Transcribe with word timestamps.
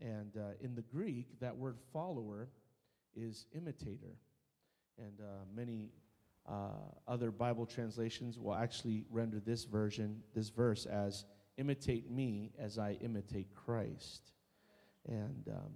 And 0.00 0.36
uh, 0.36 0.52
in 0.60 0.74
the 0.74 0.82
Greek, 0.82 1.40
that 1.40 1.56
word 1.56 1.76
follower 1.92 2.48
is 3.16 3.46
imitator. 3.54 4.16
And 4.98 5.20
uh, 5.20 5.44
many 5.54 5.90
uh, 6.48 6.70
other 7.06 7.30
Bible 7.30 7.66
translations 7.66 8.38
will 8.38 8.54
actually 8.54 9.04
render 9.10 9.40
this 9.40 9.64
version, 9.64 10.22
this 10.34 10.48
verse, 10.48 10.86
as 10.86 11.24
imitate 11.56 12.10
me 12.10 12.52
as 12.58 12.78
I 12.78 12.96
imitate 13.00 13.54
Christ. 13.54 14.32
And 15.06 15.48
um, 15.48 15.72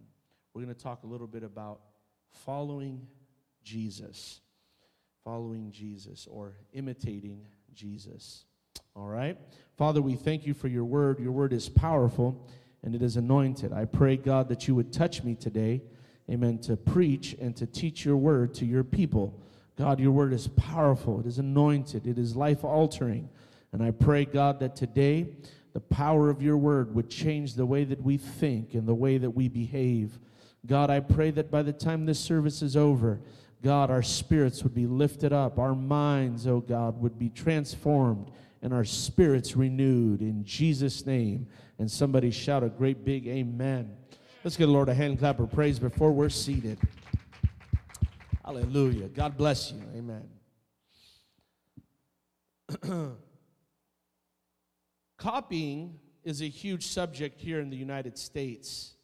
we're 0.54 0.62
going 0.62 0.75
to 0.75 0.80
talk 0.80 1.02
a 1.02 1.07
little 1.07 1.27
bit 1.27 1.43
about 1.43 1.80
following 2.45 3.07
Jesus, 3.64 4.41
following 5.25 5.70
Jesus, 5.70 6.27
or 6.30 6.54
imitating 6.73 7.46
Jesus. 7.75 8.45
All 8.95 9.09
right? 9.09 9.39
Father, 9.77 10.02
we 10.02 10.14
thank 10.14 10.46
you 10.46 10.54
for 10.54 10.68
your 10.68 10.84
word. 10.84 11.18
Your 11.18 11.32
word 11.32 11.52
is 11.52 11.68
powerful 11.68 12.48
and 12.82 12.94
it 12.94 13.02
is 13.02 13.16
anointed. 13.16 13.72
I 13.72 13.84
pray, 13.84 14.16
God, 14.16 14.48
that 14.48 14.66
you 14.66 14.74
would 14.74 14.92
touch 14.92 15.22
me 15.22 15.34
today, 15.34 15.82
amen, 16.30 16.59
to 16.60 16.77
preach 16.77 17.36
and 17.40 17.56
to 17.56 17.66
teach 17.66 18.04
your 18.04 18.16
word 18.16 18.54
to 18.54 18.64
your 18.64 18.84
people. 18.84 19.38
God, 19.77 20.00
your 20.00 20.12
word 20.12 20.32
is 20.32 20.48
powerful, 20.48 21.20
it 21.20 21.26
is 21.26 21.38
anointed, 21.38 22.06
it 22.06 22.18
is 22.18 22.37
life 22.37 22.64
altering. 22.64 23.28
And 23.73 23.82
I 23.82 23.90
pray, 23.90 24.24
God, 24.24 24.60
that 24.60 24.76
today 24.76 25.28
the 25.73 25.80
power 25.80 26.28
of 26.28 26.42
your 26.42 26.59
word 26.59 26.95
would 26.95 27.09
change 27.09 27.54
the 27.54 27.64
way 27.64 27.84
that 27.84 28.02
we 28.02 28.18
think 28.18 28.74
and 28.74 28.87
the 28.87 28.95
way 28.95 29.18
that 29.18 29.30
we 29.30 29.48
behave. 29.48 30.18
God, 30.66 30.90
I 30.90 31.01
pray 31.01 31.30
that 31.32 31.51
by 31.51 31.62
the 31.62 31.73
time 31.73 32.04
this 32.04 32.20
service 32.20 32.62
is 32.62 32.76
over, 32.76 33.20
God, 33.62 33.90
our 33.90 34.02
spirits 34.02 34.62
would 34.62 34.74
be 34.74 34.87
lifted 34.87 35.32
up, 35.32 35.59
our 35.59 35.74
minds, 35.74 36.46
oh 36.46 36.60
God, 36.60 37.01
would 37.01 37.18
be 37.18 37.30
transformed, 37.30 38.30
and 38.62 38.73
our 38.73 38.84
spirits 38.84 39.57
renewed 39.57 40.21
in 40.21 40.45
Jesus' 40.45 41.05
name. 41.05 41.48
And 41.79 41.91
somebody 41.91 42.30
shout 42.30 42.62
a 42.62 42.69
great 42.69 43.05
big 43.05 43.27
amen. 43.27 43.97
Let's 44.45 44.57
give 44.57 44.69
the 44.69 44.73
Lord 44.73 44.88
a 44.88 44.95
hand 44.95 45.19
clap 45.19 45.41
of 45.41 45.51
praise 45.51 45.79
before 45.79 46.12
we're 46.12 46.29
seated. 46.29 46.79
Hallelujah. 48.45 49.09
God 49.09 49.37
bless 49.37 49.73
you. 49.73 49.82
Amen. 49.96 50.29
Copying 55.19 55.99
is 56.24 56.41
a 56.41 56.49
huge 56.49 56.87
subject 56.87 57.41
here 57.41 57.60
in 57.60 57.71
the 57.71 57.76
United 57.76 58.16
States. 58.16 58.95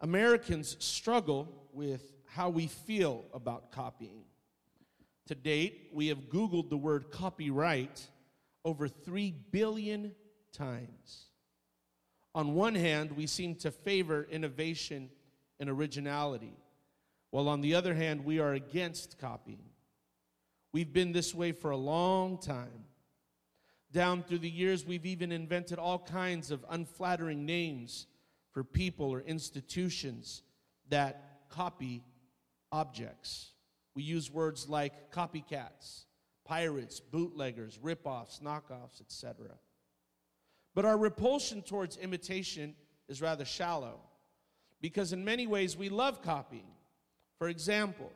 Americans 0.00 0.76
struggle 0.78 1.68
with 1.72 2.12
how 2.26 2.48
we 2.48 2.66
feel 2.66 3.24
about 3.34 3.70
copying. 3.72 4.22
To 5.26 5.34
date, 5.34 5.90
we 5.92 6.08
have 6.08 6.28
Googled 6.28 6.70
the 6.70 6.76
word 6.76 7.10
copyright 7.10 8.08
over 8.64 8.88
3 8.88 9.34
billion 9.50 10.14
times. 10.52 11.26
On 12.34 12.54
one 12.54 12.74
hand, 12.74 13.12
we 13.12 13.26
seem 13.26 13.54
to 13.56 13.70
favor 13.70 14.26
innovation 14.30 15.10
and 15.58 15.68
originality, 15.68 16.56
while 17.30 17.48
on 17.48 17.60
the 17.60 17.74
other 17.74 17.94
hand, 17.94 18.24
we 18.24 18.38
are 18.38 18.54
against 18.54 19.18
copying. 19.18 19.64
We've 20.72 20.92
been 20.92 21.12
this 21.12 21.34
way 21.34 21.52
for 21.52 21.70
a 21.70 21.76
long 21.76 22.38
time. 22.38 22.84
Down 23.92 24.22
through 24.22 24.38
the 24.38 24.50
years, 24.50 24.86
we've 24.86 25.06
even 25.06 25.32
invented 25.32 25.78
all 25.78 25.98
kinds 25.98 26.52
of 26.52 26.64
unflattering 26.70 27.44
names 27.44 28.06
for 28.52 28.62
people 28.62 29.10
or 29.10 29.20
institutions 29.20 30.42
that 30.88 31.40
copy 31.48 32.04
objects. 32.70 33.50
We 33.96 34.04
use 34.04 34.30
words 34.30 34.68
like 34.68 35.12
copycats, 35.12 36.04
pirates, 36.50 36.98
bootleggers, 36.98 37.78
ripoffs, 37.78 38.42
knockoffs, 38.42 39.00
etc. 39.00 39.50
But 40.74 40.84
our 40.84 40.98
repulsion 40.98 41.62
towards 41.62 41.96
imitation 41.96 42.74
is 43.08 43.22
rather 43.22 43.44
shallow 43.44 44.00
because, 44.80 45.12
in 45.12 45.24
many 45.24 45.46
ways, 45.46 45.76
we 45.76 45.88
love 45.88 46.22
copying. 46.22 46.66
For 47.38 47.48
example, 47.48 48.10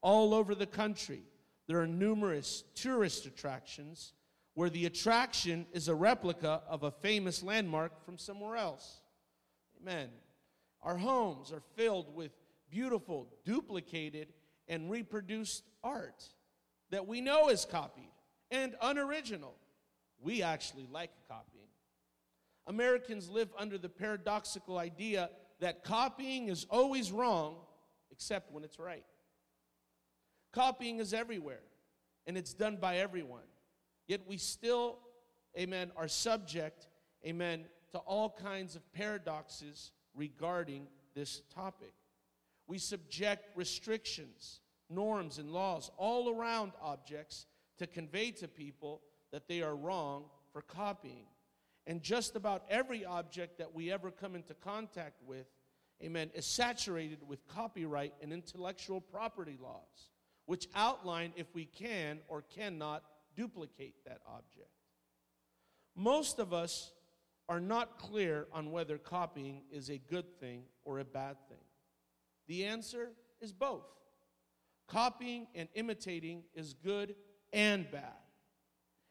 all 0.00 0.34
over 0.34 0.52
the 0.52 0.66
country, 0.66 1.22
there 1.68 1.80
are 1.80 1.86
numerous 1.86 2.64
tourist 2.74 3.24
attractions 3.24 4.14
where 4.54 4.70
the 4.70 4.86
attraction 4.86 5.64
is 5.72 5.86
a 5.86 5.94
replica 5.94 6.62
of 6.68 6.82
a 6.82 6.90
famous 6.90 7.40
landmark 7.40 8.04
from 8.04 8.18
somewhere 8.18 8.56
else. 8.56 9.00
Amen. 9.80 10.08
Our 10.82 10.96
homes 10.96 11.52
are 11.52 11.62
filled 11.76 12.12
with 12.16 12.32
beautiful, 12.68 13.28
duplicated, 13.44 14.32
and 14.66 14.90
reproduced 14.90 15.62
art 15.84 16.24
that 16.90 17.06
we 17.06 17.20
know 17.20 17.48
is 17.48 17.64
copied 17.64 18.10
and 18.50 18.74
unoriginal. 18.80 19.54
We 20.20 20.42
actually 20.42 20.86
like 20.90 21.10
copying. 21.28 21.66
Americans 22.66 23.28
live 23.28 23.48
under 23.58 23.78
the 23.78 23.88
paradoxical 23.88 24.78
idea 24.78 25.30
that 25.60 25.84
copying 25.84 26.48
is 26.48 26.66
always 26.70 27.12
wrong 27.12 27.56
except 28.10 28.52
when 28.52 28.64
it's 28.64 28.78
right. 28.78 29.04
Copying 30.52 30.98
is 30.98 31.12
everywhere 31.12 31.62
and 32.26 32.36
it's 32.36 32.54
done 32.54 32.76
by 32.76 32.98
everyone. 32.98 33.42
Yet 34.08 34.22
we 34.26 34.36
still, 34.36 34.98
amen, 35.58 35.90
are 35.96 36.08
subject, 36.08 36.88
amen, 37.24 37.64
to 37.92 37.98
all 37.98 38.30
kinds 38.30 38.76
of 38.76 38.92
paradoxes 38.92 39.92
regarding 40.14 40.88
this 41.14 41.42
topic. 41.54 41.92
We 42.66 42.78
subject 42.78 43.56
restrictions, 43.56 44.60
norms, 44.88 45.38
and 45.38 45.50
laws 45.50 45.90
all 45.96 46.34
around 46.34 46.72
objects 46.82 47.46
to 47.78 47.86
convey 47.86 48.30
to 48.32 48.48
people 48.48 49.02
that 49.32 49.48
they 49.48 49.62
are 49.62 49.76
wrong 49.76 50.24
for 50.52 50.62
copying. 50.62 51.26
And 51.86 52.02
just 52.02 52.34
about 52.36 52.64
every 52.68 53.04
object 53.04 53.58
that 53.58 53.74
we 53.74 53.92
ever 53.92 54.10
come 54.10 54.34
into 54.34 54.54
contact 54.54 55.22
with, 55.24 55.46
amen, 56.02 56.30
is 56.34 56.46
saturated 56.46 57.18
with 57.26 57.46
copyright 57.46 58.14
and 58.22 58.32
intellectual 58.32 59.00
property 59.00 59.58
laws, 59.60 60.10
which 60.46 60.68
outline 60.74 61.32
if 61.36 61.46
we 61.54 61.64
can 61.64 62.18
or 62.28 62.42
cannot 62.42 63.04
duplicate 63.36 63.94
that 64.04 64.20
object. 64.26 64.70
Most 65.94 66.38
of 66.38 66.52
us 66.52 66.92
are 67.48 67.60
not 67.60 67.98
clear 67.98 68.46
on 68.52 68.72
whether 68.72 68.98
copying 68.98 69.62
is 69.70 69.88
a 69.88 69.98
good 69.98 70.38
thing 70.40 70.62
or 70.84 70.98
a 70.98 71.04
bad 71.04 71.36
thing. 71.48 71.58
The 72.48 72.64
answer 72.64 73.12
is 73.40 73.52
both. 73.52 73.86
Copying 74.88 75.46
and 75.54 75.68
imitating 75.74 76.44
is 76.54 76.74
good 76.74 77.14
and 77.52 77.90
bad. 77.90 78.12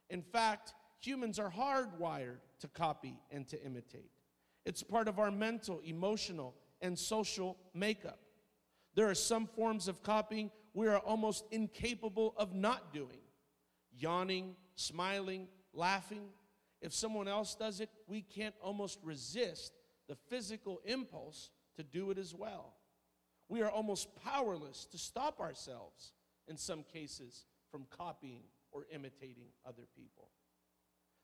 In 0.09 0.21
fact, 0.21 0.73
humans 0.99 1.39
are 1.39 1.51
hardwired 1.51 2.37
to 2.59 2.67
copy 2.67 3.19
and 3.31 3.47
to 3.47 3.61
imitate. 3.63 4.11
It's 4.65 4.81
part 4.81 5.07
of 5.07 5.19
our 5.19 5.31
mental, 5.31 5.81
emotional, 5.83 6.55
and 6.81 6.97
social 6.97 7.57
makeup. 7.73 8.19
There 8.95 9.09
are 9.09 9.15
some 9.15 9.47
forms 9.47 9.87
of 9.87 10.01
copying 10.01 10.51
we 10.73 10.87
are 10.87 10.99
almost 10.99 11.45
incapable 11.51 12.33
of 12.37 12.53
not 12.53 12.93
doing 12.93 13.19
yawning, 13.97 14.55
smiling, 14.75 15.47
laughing. 15.73 16.27
If 16.81 16.93
someone 16.93 17.27
else 17.27 17.55
does 17.55 17.79
it, 17.79 17.89
we 18.07 18.21
can't 18.21 18.55
almost 18.61 18.99
resist 19.03 19.73
the 20.07 20.15
physical 20.29 20.81
impulse 20.85 21.49
to 21.77 21.83
do 21.83 22.11
it 22.11 22.17
as 22.17 22.33
well. 22.35 22.73
We 23.47 23.61
are 23.61 23.69
almost 23.69 24.09
powerless 24.23 24.85
to 24.91 24.97
stop 24.97 25.39
ourselves, 25.39 26.13
in 26.47 26.57
some 26.57 26.83
cases, 26.83 27.45
from 27.71 27.85
copying 27.89 28.43
or 28.71 28.85
imitating 28.91 29.47
other 29.65 29.83
people. 29.95 30.29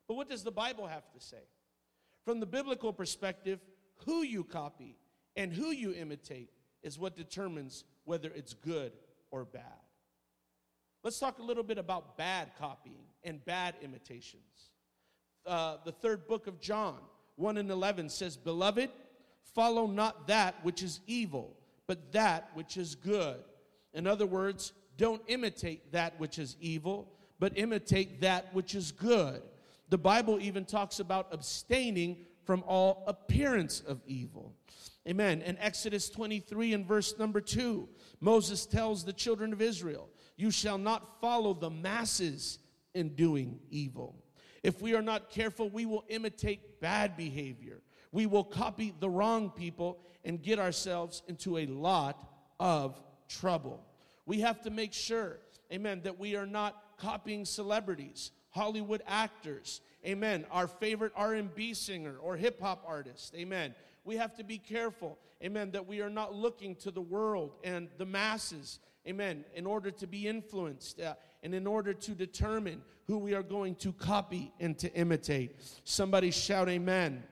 But 0.07 0.15
what 0.15 0.29
does 0.29 0.43
the 0.43 0.51
Bible 0.51 0.87
have 0.87 1.09
to 1.11 1.19
say? 1.19 1.43
From 2.25 2.39
the 2.39 2.45
biblical 2.45 2.93
perspective, 2.93 3.59
who 4.05 4.23
you 4.23 4.43
copy 4.43 4.97
and 5.35 5.51
who 5.51 5.71
you 5.71 5.93
imitate 5.93 6.49
is 6.83 6.99
what 6.99 7.15
determines 7.15 7.83
whether 8.05 8.31
it's 8.35 8.53
good 8.53 8.91
or 9.31 9.45
bad. 9.45 9.63
Let's 11.03 11.19
talk 11.19 11.39
a 11.39 11.43
little 11.43 11.63
bit 11.63 11.77
about 11.77 12.17
bad 12.17 12.51
copying 12.59 13.05
and 13.23 13.43
bad 13.45 13.75
imitations. 13.81 14.71
Uh, 15.45 15.77
the 15.83 15.91
third 15.91 16.27
book 16.27 16.47
of 16.47 16.59
John, 16.59 16.97
1 17.37 17.57
and 17.57 17.71
11 17.71 18.09
says, 18.09 18.37
Beloved, 18.37 18.89
follow 19.55 19.87
not 19.87 20.27
that 20.27 20.63
which 20.63 20.83
is 20.83 20.99
evil, 21.07 21.57
but 21.91 22.13
that 22.13 22.51
which 22.53 22.77
is 22.77 22.95
good. 22.95 23.35
In 23.93 24.07
other 24.07 24.25
words, 24.25 24.71
don't 24.95 25.21
imitate 25.27 25.91
that 25.91 26.17
which 26.21 26.39
is 26.39 26.55
evil, 26.61 27.11
but 27.37 27.51
imitate 27.57 28.21
that 28.21 28.53
which 28.53 28.75
is 28.75 28.93
good. 28.93 29.41
The 29.89 29.97
Bible 29.97 30.39
even 30.39 30.63
talks 30.63 31.01
about 31.01 31.27
abstaining 31.33 32.27
from 32.45 32.63
all 32.65 33.03
appearance 33.07 33.81
of 33.81 33.99
evil. 34.07 34.55
Amen. 35.05 35.41
In 35.41 35.57
Exodus 35.57 36.09
23 36.09 36.71
and 36.71 36.85
verse 36.85 37.19
number 37.19 37.41
2, 37.41 37.89
Moses 38.21 38.65
tells 38.65 39.03
the 39.03 39.11
children 39.11 39.51
of 39.51 39.61
Israel, 39.61 40.07
You 40.37 40.49
shall 40.49 40.77
not 40.77 41.19
follow 41.19 41.53
the 41.53 41.71
masses 41.71 42.59
in 42.93 43.15
doing 43.15 43.59
evil. 43.69 44.15
If 44.63 44.81
we 44.81 44.95
are 44.95 45.01
not 45.01 45.29
careful, 45.29 45.69
we 45.69 45.85
will 45.85 46.05
imitate 46.07 46.79
bad 46.79 47.17
behavior. 47.17 47.81
We 48.13 48.27
will 48.27 48.45
copy 48.45 48.93
the 48.97 49.09
wrong 49.09 49.49
people 49.49 49.99
and 50.25 50.41
get 50.41 50.59
ourselves 50.59 51.23
into 51.27 51.57
a 51.57 51.65
lot 51.65 52.17
of 52.59 52.99
trouble. 53.27 53.83
We 54.25 54.41
have 54.41 54.61
to 54.61 54.69
make 54.69 54.93
sure, 54.93 55.39
amen, 55.71 56.01
that 56.03 56.19
we 56.19 56.35
are 56.35 56.45
not 56.45 56.81
copying 56.97 57.45
celebrities 57.45 58.31
Hollywood 58.51 59.01
actors, 59.07 59.81
amen, 60.05 60.45
our 60.51 60.67
favorite 60.67 61.13
R&B 61.15 61.73
singer 61.73 62.17
or 62.21 62.35
hip 62.35 62.61
hop 62.61 62.83
artist, 62.85 63.33
amen. 63.35 63.73
We 64.03 64.17
have 64.17 64.35
to 64.35 64.43
be 64.43 64.57
careful, 64.57 65.17
amen, 65.41 65.71
that 65.71 65.87
we 65.87 66.01
are 66.01 66.09
not 66.09 66.35
looking 66.35 66.75
to 66.77 66.91
the 66.91 67.01
world 67.01 67.53
and 67.63 67.87
the 67.97 68.05
masses, 68.05 68.79
amen, 69.07 69.45
in 69.55 69.65
order 69.65 69.89
to 69.91 70.07
be 70.07 70.27
influenced 70.27 70.99
uh, 70.99 71.13
and 71.43 71.55
in 71.55 71.65
order 71.65 71.93
to 71.93 72.11
determine 72.11 72.81
who 73.07 73.17
we 73.17 73.33
are 73.33 73.43
going 73.43 73.75
to 73.75 73.93
copy 73.93 74.51
and 74.59 74.77
to 74.79 74.93
imitate. 74.93 75.55
Somebody 75.85 76.31
shout, 76.31 76.69
Amen. 76.69 77.23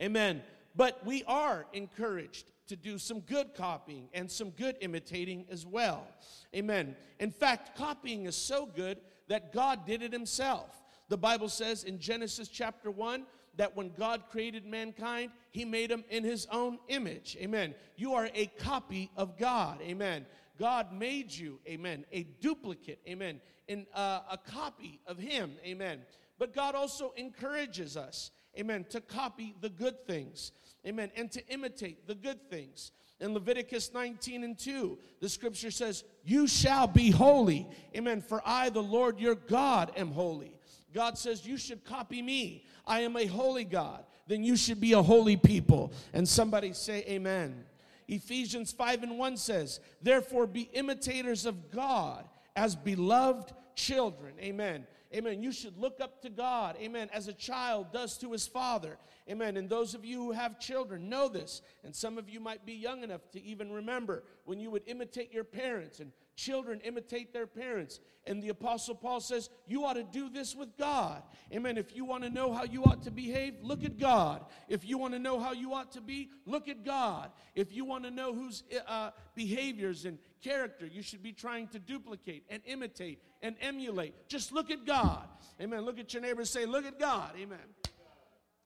Amen. 0.00 0.42
But 0.76 1.04
we 1.04 1.22
are 1.24 1.66
encouraged 1.72 2.50
to 2.68 2.76
do 2.76 2.98
some 2.98 3.20
good 3.20 3.54
copying 3.54 4.08
and 4.12 4.30
some 4.30 4.50
good 4.50 4.76
imitating 4.80 5.46
as 5.50 5.66
well. 5.66 6.06
Amen. 6.54 6.96
In 7.20 7.30
fact, 7.30 7.76
copying 7.76 8.26
is 8.26 8.36
so 8.36 8.66
good 8.66 8.98
that 9.28 9.52
God 9.52 9.86
did 9.86 10.02
it 10.02 10.12
himself. 10.12 10.82
The 11.08 11.16
Bible 11.16 11.48
says 11.48 11.84
in 11.84 11.98
Genesis 11.98 12.48
chapter 12.48 12.90
1 12.90 13.24
that 13.56 13.76
when 13.76 13.90
God 13.96 14.24
created 14.30 14.66
mankind, 14.66 15.30
he 15.52 15.64
made 15.64 15.90
him 15.90 16.04
in 16.10 16.24
his 16.24 16.46
own 16.50 16.78
image. 16.88 17.36
Amen. 17.40 17.74
You 17.96 18.14
are 18.14 18.28
a 18.34 18.46
copy 18.58 19.10
of 19.16 19.38
God. 19.38 19.80
Amen. 19.82 20.26
God 20.58 20.92
made 20.92 21.32
you, 21.32 21.58
amen, 21.68 22.04
a 22.12 22.24
duplicate, 22.40 23.00
amen, 23.08 23.40
in 23.66 23.86
uh, 23.94 24.20
a 24.30 24.38
copy 24.38 25.00
of 25.06 25.18
him. 25.18 25.52
Amen. 25.64 26.00
But 26.38 26.54
God 26.54 26.74
also 26.74 27.12
encourages 27.16 27.96
us, 27.96 28.30
amen, 28.58 28.86
to 28.90 29.00
copy 29.00 29.54
the 29.60 29.68
good 29.68 30.06
things. 30.06 30.52
Amen. 30.86 31.10
And 31.16 31.30
to 31.32 31.46
imitate 31.48 32.06
the 32.06 32.14
good 32.14 32.50
things. 32.50 32.92
In 33.20 33.32
Leviticus 33.32 33.92
19 33.94 34.44
and 34.44 34.58
2, 34.58 34.98
the 35.20 35.28
scripture 35.28 35.70
says, 35.70 36.04
You 36.24 36.46
shall 36.46 36.86
be 36.86 37.10
holy. 37.10 37.66
Amen. 37.96 38.20
For 38.20 38.42
I, 38.44 38.68
the 38.68 38.82
Lord 38.82 39.18
your 39.18 39.34
God, 39.34 39.92
am 39.96 40.10
holy. 40.10 40.56
God 40.92 41.16
says, 41.16 41.46
You 41.46 41.56
should 41.56 41.84
copy 41.84 42.20
me. 42.20 42.64
I 42.86 43.00
am 43.00 43.16
a 43.16 43.26
holy 43.26 43.64
God. 43.64 44.04
Then 44.26 44.42
you 44.42 44.56
should 44.56 44.80
be 44.80 44.92
a 44.92 45.02
holy 45.02 45.36
people. 45.36 45.92
And 46.12 46.28
somebody 46.28 46.72
say, 46.72 47.04
Amen. 47.08 47.64
Ephesians 48.08 48.72
5 48.72 49.04
and 49.04 49.18
1 49.18 49.36
says, 49.36 49.80
Therefore 50.02 50.46
be 50.46 50.68
imitators 50.72 51.46
of 51.46 51.70
God 51.70 52.28
as 52.54 52.76
beloved 52.76 53.52
children. 53.74 54.34
Amen. 54.40 54.86
Amen. 55.14 55.42
You 55.42 55.52
should 55.52 55.78
look 55.78 56.00
up 56.00 56.22
to 56.22 56.30
God. 56.30 56.76
Amen. 56.80 57.08
As 57.12 57.28
a 57.28 57.32
child 57.32 57.92
does 57.92 58.18
to 58.18 58.32
his 58.32 58.46
father. 58.46 58.98
Amen. 59.30 59.56
And 59.56 59.68
those 59.68 59.94
of 59.94 60.04
you 60.04 60.18
who 60.18 60.32
have 60.32 60.58
children 60.58 61.08
know 61.08 61.28
this. 61.28 61.62
And 61.84 61.94
some 61.94 62.18
of 62.18 62.28
you 62.28 62.40
might 62.40 62.66
be 62.66 62.74
young 62.74 63.02
enough 63.02 63.30
to 63.32 63.42
even 63.42 63.72
remember 63.72 64.24
when 64.44 64.58
you 64.58 64.70
would 64.70 64.82
imitate 64.86 65.32
your 65.32 65.44
parents 65.44 66.00
and 66.00 66.10
children 66.36 66.80
imitate 66.80 67.32
their 67.32 67.46
parents. 67.46 68.00
And 68.26 68.42
the 68.42 68.48
Apostle 68.48 68.94
Paul 68.94 69.20
says, 69.20 69.50
You 69.66 69.84
ought 69.84 69.94
to 69.94 70.02
do 70.02 70.30
this 70.30 70.54
with 70.54 70.76
God. 70.78 71.22
Amen. 71.52 71.76
If 71.76 71.94
you 71.94 72.04
want 72.04 72.24
to 72.24 72.30
know 72.30 72.52
how 72.52 72.64
you 72.64 72.82
ought 72.84 73.02
to 73.02 73.10
behave, 73.10 73.54
look 73.62 73.84
at 73.84 73.98
God. 73.98 74.44
If 74.68 74.86
you 74.86 74.96
want 74.96 75.12
to 75.12 75.18
know 75.18 75.38
how 75.38 75.52
you 75.52 75.74
ought 75.74 75.92
to 75.92 76.00
be, 76.00 76.30
look 76.46 76.68
at 76.68 76.84
God. 76.84 77.30
If 77.54 77.74
you 77.74 77.84
want 77.84 78.04
to 78.04 78.10
know 78.10 78.34
whose 78.34 78.64
uh, 78.88 79.10
behaviors 79.34 80.06
and 80.06 80.18
character 80.42 80.86
you 80.86 81.02
should 81.02 81.22
be 81.22 81.32
trying 81.32 81.68
to 81.68 81.78
duplicate 81.78 82.44
and 82.48 82.62
imitate 82.66 83.22
and 83.42 83.56
emulate. 83.60 84.28
Just 84.28 84.52
look 84.52 84.70
at 84.70 84.86
God. 84.86 85.28
Amen. 85.60 85.82
Look 85.82 85.98
at 85.98 86.12
your 86.14 86.22
neighbor 86.22 86.40
and 86.40 86.48
say, 86.48 86.64
Look 86.64 86.86
at 86.86 86.98
God. 86.98 87.32
Amen. 87.38 87.58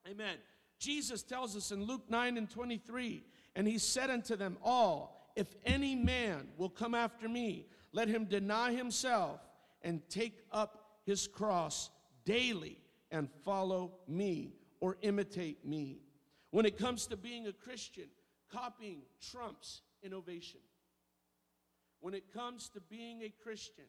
Amen. 0.08 0.36
Jesus 0.78 1.22
tells 1.22 1.56
us 1.56 1.72
in 1.72 1.84
Luke 1.84 2.04
9 2.08 2.36
and 2.36 2.48
23, 2.48 3.24
and 3.56 3.66
he 3.66 3.78
said 3.78 4.10
unto 4.10 4.36
them 4.36 4.56
all, 4.62 5.17
If 5.38 5.54
any 5.64 5.94
man 5.94 6.48
will 6.56 6.68
come 6.68 6.94
after 6.94 7.28
me, 7.28 7.66
let 7.92 8.08
him 8.08 8.24
deny 8.24 8.72
himself 8.72 9.40
and 9.82 10.02
take 10.08 10.40
up 10.52 10.98
his 11.04 11.26
cross 11.26 11.90
daily 12.24 12.80
and 13.10 13.30
follow 13.44 13.92
me 14.06 14.54
or 14.80 14.96
imitate 15.02 15.64
me. 15.64 16.00
When 16.50 16.66
it 16.66 16.76
comes 16.76 17.06
to 17.06 17.16
being 17.16 17.46
a 17.46 17.52
Christian, 17.52 18.08
copying 18.52 19.02
trumps 19.20 19.82
innovation. 20.02 20.60
When 22.00 22.14
it 22.14 22.32
comes 22.32 22.68
to 22.70 22.80
being 22.80 23.22
a 23.22 23.32
Christian, 23.42 23.84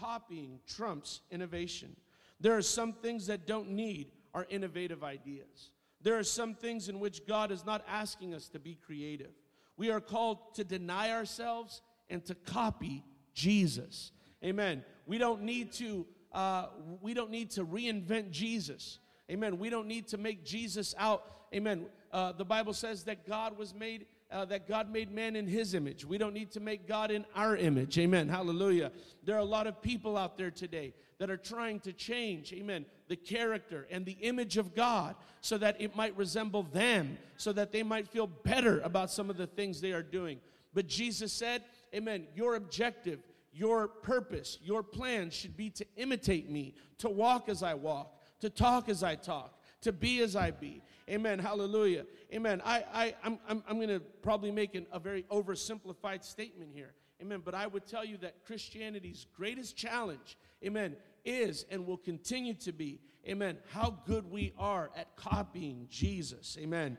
Copying 0.00 0.60
trumps 0.66 1.20
innovation. 1.30 1.94
There 2.40 2.56
are 2.56 2.62
some 2.62 2.92
things 2.92 3.26
that 3.26 3.46
don't 3.46 3.70
need 3.70 4.12
our 4.32 4.46
innovative 4.48 5.04
ideas. 5.04 5.72
There 6.00 6.18
are 6.18 6.24
some 6.24 6.54
things 6.54 6.88
in 6.88 7.00
which 7.00 7.26
God 7.26 7.50
is 7.50 7.66
not 7.66 7.84
asking 7.86 8.32
us 8.32 8.48
to 8.50 8.58
be 8.58 8.74
creative. 8.74 9.32
We 9.80 9.90
are 9.90 10.00
called 10.02 10.54
to 10.56 10.62
deny 10.62 11.10
ourselves 11.10 11.80
and 12.10 12.22
to 12.26 12.34
copy 12.34 13.02
Jesus. 13.32 14.12
Amen. 14.44 14.84
We 15.06 15.16
don't 15.16 15.40
need 15.40 15.72
to 15.72 16.04
uh, 16.34 16.66
we 17.00 17.14
don't 17.14 17.30
need 17.30 17.52
to 17.52 17.64
reinvent 17.64 18.30
Jesus. 18.30 18.98
Amen. 19.30 19.58
We 19.58 19.70
don't 19.70 19.88
need 19.88 20.06
to 20.08 20.18
make 20.18 20.44
Jesus 20.44 20.94
out. 20.98 21.24
Amen. 21.54 21.86
Uh, 22.12 22.32
the 22.32 22.44
Bible 22.44 22.74
says 22.74 23.04
that 23.04 23.26
God 23.26 23.56
was 23.56 23.74
made 23.74 24.04
uh, 24.32 24.44
that 24.46 24.68
God 24.68 24.92
made 24.92 25.10
man 25.10 25.36
in 25.36 25.46
his 25.46 25.74
image. 25.74 26.04
We 26.04 26.18
don't 26.18 26.34
need 26.34 26.50
to 26.52 26.60
make 26.60 26.86
God 26.86 27.10
in 27.10 27.24
our 27.34 27.56
image. 27.56 27.98
Amen. 27.98 28.28
Hallelujah. 28.28 28.92
There 29.24 29.36
are 29.36 29.40
a 29.40 29.44
lot 29.44 29.66
of 29.66 29.82
people 29.82 30.16
out 30.16 30.38
there 30.38 30.50
today 30.50 30.94
that 31.18 31.30
are 31.30 31.36
trying 31.36 31.80
to 31.80 31.92
change, 31.92 32.52
amen, 32.52 32.86
the 33.08 33.16
character 33.16 33.86
and 33.90 34.06
the 34.06 34.16
image 34.20 34.56
of 34.56 34.74
God 34.74 35.16
so 35.40 35.58
that 35.58 35.80
it 35.80 35.94
might 35.94 36.16
resemble 36.16 36.62
them, 36.62 37.18
so 37.36 37.52
that 37.52 37.72
they 37.72 37.82
might 37.82 38.08
feel 38.08 38.26
better 38.26 38.80
about 38.80 39.10
some 39.10 39.28
of 39.28 39.36
the 39.36 39.46
things 39.46 39.80
they 39.80 39.92
are 39.92 40.02
doing. 40.02 40.40
But 40.72 40.86
Jesus 40.86 41.32
said, 41.32 41.64
amen, 41.94 42.26
your 42.34 42.54
objective, 42.54 43.20
your 43.52 43.88
purpose, 43.88 44.58
your 44.62 44.82
plan 44.82 45.30
should 45.30 45.56
be 45.56 45.70
to 45.70 45.84
imitate 45.96 46.48
me, 46.48 46.74
to 46.98 47.10
walk 47.10 47.48
as 47.48 47.62
I 47.62 47.74
walk, 47.74 48.14
to 48.40 48.48
talk 48.48 48.88
as 48.88 49.02
I 49.02 49.16
talk, 49.16 49.59
to 49.82 49.92
be 49.92 50.20
as 50.20 50.36
I 50.36 50.50
be. 50.50 50.82
Amen. 51.08 51.38
Hallelujah. 51.38 52.04
Amen. 52.32 52.62
I, 52.64 52.84
I, 52.92 53.14
I'm, 53.24 53.38
I'm, 53.48 53.64
I'm 53.68 53.76
going 53.76 53.88
to 53.88 54.00
probably 54.00 54.50
make 54.50 54.74
an, 54.74 54.86
a 54.92 55.00
very 55.00 55.24
oversimplified 55.24 56.24
statement 56.24 56.70
here. 56.72 56.92
Amen. 57.20 57.42
But 57.44 57.54
I 57.54 57.66
would 57.66 57.86
tell 57.86 58.04
you 58.04 58.16
that 58.18 58.44
Christianity's 58.46 59.26
greatest 59.36 59.76
challenge, 59.76 60.38
amen, 60.64 60.96
is 61.24 61.66
and 61.70 61.86
will 61.86 61.98
continue 61.98 62.54
to 62.54 62.72
be, 62.72 63.00
amen, 63.28 63.58
how 63.70 63.98
good 64.06 64.30
we 64.30 64.52
are 64.58 64.90
at 64.96 65.16
copying 65.16 65.86
Jesus. 65.90 66.56
Amen. 66.60 66.96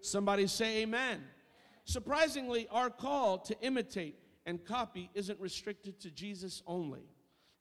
Somebody 0.00 0.46
say 0.46 0.82
amen. 0.82 1.22
Surprisingly, 1.84 2.68
our 2.70 2.90
call 2.90 3.38
to 3.38 3.56
imitate 3.60 4.16
and 4.44 4.64
copy 4.64 5.10
isn't 5.14 5.38
restricted 5.40 6.00
to 6.00 6.10
Jesus 6.10 6.62
only. 6.66 7.02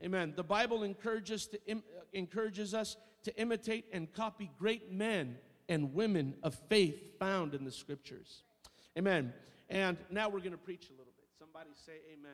Amen. 0.04 0.34
The 0.36 0.44
Bible 0.44 0.84
encourages, 0.84 1.48
to, 1.48 1.60
Im- 1.68 1.84
encourages 2.14 2.74
us 2.74 2.98
to 3.24 3.36
imitate 3.40 3.86
and 3.94 4.12
copy 4.12 4.50
great 4.58 4.92
men 4.92 5.38
and 5.70 5.94
women 5.94 6.36
of 6.44 6.56
faith 6.70 7.20
found 7.20 7.54
in 7.54 7.64
the 7.64 7.72
scriptures. 7.72 8.44
Amen. 8.98 9.34
And 9.70 9.98
now 10.10 10.28
we're 10.28 10.40
going 10.40 10.52
to 10.52 10.58
preach 10.58 10.88
a 10.90 10.92
little 10.92 11.14
bit. 11.16 11.28
Somebody 11.38 11.70
say 11.86 11.94
amen. 12.12 12.32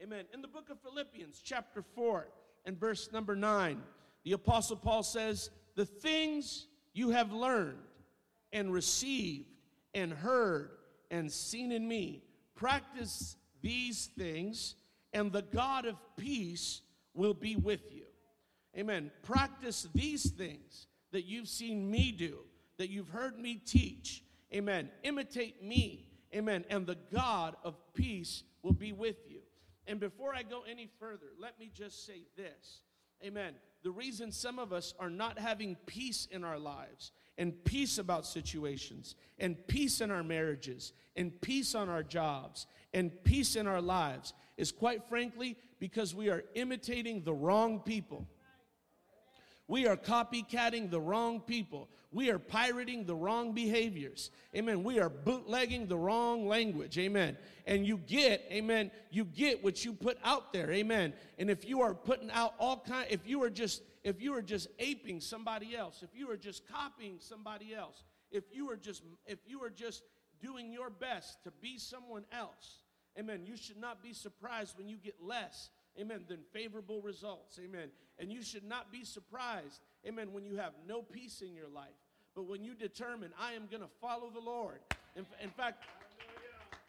amen. 0.00 0.14
Amen. 0.14 0.24
In 0.34 0.42
the 0.42 0.48
book 0.48 0.70
of 0.70 0.80
Philippians, 0.80 1.40
chapter 1.44 1.82
4, 1.94 2.28
and 2.64 2.78
verse 2.78 3.10
number 3.12 3.36
9, 3.36 3.82
the 4.24 4.32
Apostle 4.32 4.76
Paul 4.76 5.02
says, 5.02 5.50
The 5.74 5.86
things 5.86 6.66
you 6.92 7.10
have 7.10 7.32
learned 7.32 7.78
and 8.52 8.72
received 8.72 9.48
and 9.94 10.12
heard 10.12 10.70
and 11.10 11.30
seen 11.30 11.72
in 11.72 11.86
me, 11.86 12.22
practice 12.54 13.36
these 13.60 14.10
things, 14.16 14.76
and 15.12 15.32
the 15.32 15.42
God 15.42 15.86
of 15.86 15.96
peace 16.16 16.80
will 17.14 17.34
be 17.34 17.56
with 17.56 17.92
you. 17.92 18.04
Amen. 18.76 19.10
Practice 19.22 19.86
these 19.94 20.30
things 20.30 20.86
that 21.12 21.26
you've 21.26 21.48
seen 21.48 21.90
me 21.90 22.10
do, 22.10 22.38
that 22.78 22.88
you've 22.88 23.10
heard 23.10 23.38
me 23.38 23.56
teach. 23.56 24.22
Amen. 24.52 24.90
Imitate 25.02 25.62
me. 25.62 26.06
Amen. 26.34 26.64
And 26.70 26.86
the 26.86 26.96
God 27.12 27.56
of 27.64 27.74
peace 27.94 28.42
will 28.62 28.72
be 28.72 28.92
with 28.92 29.16
you. 29.28 29.40
And 29.86 30.00
before 30.00 30.34
I 30.34 30.42
go 30.42 30.62
any 30.68 30.88
further, 30.98 31.26
let 31.38 31.58
me 31.58 31.70
just 31.74 32.06
say 32.06 32.22
this. 32.36 32.82
Amen. 33.24 33.54
The 33.82 33.90
reason 33.90 34.30
some 34.30 34.58
of 34.58 34.72
us 34.72 34.94
are 34.98 35.10
not 35.10 35.38
having 35.38 35.76
peace 35.86 36.28
in 36.30 36.44
our 36.44 36.58
lives 36.58 37.12
and 37.36 37.64
peace 37.64 37.98
about 37.98 38.26
situations 38.26 39.16
and 39.38 39.56
peace 39.66 40.00
in 40.00 40.10
our 40.10 40.22
marriages 40.22 40.92
and 41.16 41.38
peace 41.40 41.74
on 41.74 41.88
our 41.88 42.02
jobs 42.02 42.66
and 42.94 43.12
peace 43.24 43.56
in 43.56 43.66
our 43.66 43.80
lives 43.80 44.34
is 44.62 44.70
quite 44.70 45.02
frankly 45.08 45.56
because 45.80 46.14
we 46.14 46.30
are 46.30 46.44
imitating 46.54 47.24
the 47.24 47.34
wrong 47.34 47.80
people. 47.80 48.28
We 49.66 49.88
are 49.88 49.96
copycatting 49.96 50.88
the 50.88 51.00
wrong 51.00 51.40
people. 51.40 51.88
We 52.12 52.30
are 52.30 52.38
pirating 52.38 53.04
the 53.04 53.16
wrong 53.16 53.54
behaviors. 53.54 54.30
Amen. 54.54 54.84
We 54.84 55.00
are 55.00 55.08
bootlegging 55.08 55.88
the 55.88 55.98
wrong 55.98 56.46
language. 56.46 56.96
Amen. 56.96 57.36
And 57.66 57.84
you 57.84 57.96
get, 57.96 58.44
amen, 58.52 58.92
you 59.10 59.24
get 59.24 59.64
what 59.64 59.84
you 59.84 59.94
put 59.94 60.18
out 60.22 60.52
there. 60.52 60.70
Amen. 60.70 61.12
And 61.38 61.50
if 61.50 61.64
you 61.68 61.80
are 61.80 61.94
putting 61.94 62.30
out 62.30 62.54
all 62.60 62.84
kind 62.86 63.06
if 63.10 63.26
you 63.26 63.42
are 63.42 63.50
just 63.50 63.82
if 64.04 64.20
you 64.20 64.34
are 64.36 64.42
just 64.42 64.68
aping 64.78 65.20
somebody 65.20 65.74
else, 65.74 66.02
if 66.02 66.10
you 66.14 66.30
are 66.30 66.36
just 66.36 66.68
copying 66.68 67.16
somebody 67.18 67.74
else, 67.74 68.04
if 68.30 68.44
you 68.52 68.70
are 68.70 68.76
just 68.76 69.02
if 69.26 69.38
you 69.44 69.60
are 69.64 69.70
just 69.70 70.02
doing 70.40 70.72
your 70.72 70.90
best 70.90 71.42
to 71.44 71.50
be 71.50 71.78
someone 71.78 72.24
else, 72.30 72.82
amen, 73.18 73.42
you 73.44 73.56
should 73.56 73.78
not 73.78 74.02
be 74.02 74.12
surprised 74.12 74.76
when 74.76 74.88
you 74.88 74.96
get 74.96 75.16
less 75.22 75.70
amen, 76.00 76.24
than 76.28 76.38
favorable 76.52 77.00
results, 77.00 77.58
amen. 77.62 77.88
And 78.18 78.32
you 78.32 78.42
should 78.42 78.64
not 78.64 78.92
be 78.92 79.04
surprised, 79.04 79.80
amen, 80.06 80.32
when 80.32 80.44
you 80.44 80.56
have 80.56 80.72
no 80.86 81.02
peace 81.02 81.42
in 81.42 81.54
your 81.54 81.68
life. 81.68 81.88
But 82.34 82.44
when 82.44 82.64
you 82.64 82.74
determine, 82.74 83.30
I 83.38 83.52
am 83.52 83.66
going 83.70 83.82
to 83.82 83.88
follow 84.00 84.30
the 84.30 84.40
Lord, 84.40 84.80
in, 85.16 85.26
in 85.42 85.50
fact, 85.50 85.84